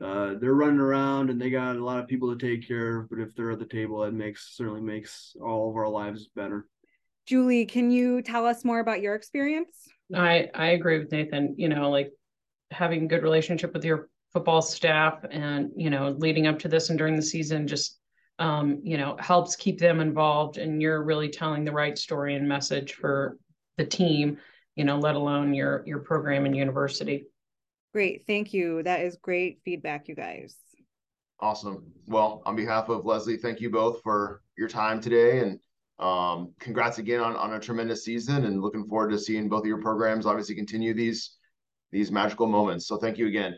uh, 0.00 0.34
they're 0.40 0.54
running 0.54 0.80
around 0.80 1.30
and 1.30 1.40
they 1.40 1.50
got 1.50 1.76
a 1.76 1.84
lot 1.84 2.00
of 2.00 2.08
people 2.08 2.36
to 2.36 2.46
take 2.46 2.66
care 2.66 3.00
of. 3.00 3.10
But 3.10 3.20
if 3.20 3.34
they're 3.34 3.52
at 3.52 3.60
the 3.60 3.66
table, 3.66 4.02
it 4.04 4.12
makes 4.12 4.56
certainly 4.56 4.80
makes 4.80 5.36
all 5.40 5.70
of 5.70 5.76
our 5.76 5.88
lives 5.88 6.28
better. 6.34 6.66
Julie, 7.26 7.64
can 7.64 7.90
you 7.90 8.20
tell 8.20 8.44
us 8.44 8.64
more 8.64 8.80
about 8.80 9.00
your 9.00 9.14
experience? 9.14 9.88
I 10.14 10.50
I 10.54 10.68
agree 10.70 10.98
with 10.98 11.12
Nathan. 11.12 11.54
You 11.56 11.68
know, 11.68 11.90
like 11.90 12.12
having 12.70 13.04
a 13.04 13.08
good 13.08 13.22
relationship 13.22 13.72
with 13.72 13.84
your 13.84 14.10
football 14.32 14.60
staff, 14.60 15.24
and 15.30 15.70
you 15.76 15.88
know, 15.88 16.10
leading 16.18 16.48
up 16.48 16.58
to 16.60 16.68
this 16.68 16.90
and 16.90 16.98
during 16.98 17.16
the 17.16 17.22
season, 17.22 17.68
just 17.68 17.98
um, 18.38 18.80
you 18.82 18.96
know, 18.96 19.16
helps 19.18 19.56
keep 19.56 19.78
them 19.78 20.00
involved 20.00 20.58
and 20.58 20.82
you're 20.82 21.02
really 21.02 21.28
telling 21.28 21.64
the 21.64 21.72
right 21.72 21.96
story 21.96 22.34
and 22.34 22.48
message 22.48 22.94
for 22.94 23.38
the 23.76 23.84
team, 23.84 24.38
you 24.76 24.84
know, 24.84 24.98
let 24.98 25.14
alone 25.14 25.54
your 25.54 25.84
your 25.86 26.00
program 26.00 26.46
and 26.46 26.56
university. 26.56 27.26
Great. 27.92 28.24
Thank 28.26 28.52
you. 28.52 28.82
That 28.82 29.02
is 29.02 29.16
great 29.16 29.60
feedback, 29.64 30.08
you 30.08 30.16
guys. 30.16 30.56
Awesome. 31.40 31.92
Well, 32.06 32.42
on 32.44 32.56
behalf 32.56 32.88
of 32.88 33.04
Leslie, 33.04 33.36
thank 33.36 33.60
you 33.60 33.70
both 33.70 34.02
for 34.02 34.42
your 34.56 34.68
time 34.68 35.00
today 35.00 35.40
and 35.40 35.60
um, 36.00 36.52
congrats 36.58 36.98
again 36.98 37.20
on, 37.20 37.36
on 37.36 37.54
a 37.54 37.60
tremendous 37.60 38.04
season 38.04 38.46
and 38.46 38.60
looking 38.60 38.86
forward 38.88 39.10
to 39.10 39.18
seeing 39.18 39.48
both 39.48 39.62
of 39.62 39.66
your 39.66 39.80
programs 39.80 40.26
obviously 40.26 40.56
continue 40.56 40.92
these 40.92 41.36
these 41.92 42.10
magical 42.10 42.48
moments. 42.48 42.88
So 42.88 42.96
thank 42.96 43.18
you 43.18 43.28
again. 43.28 43.56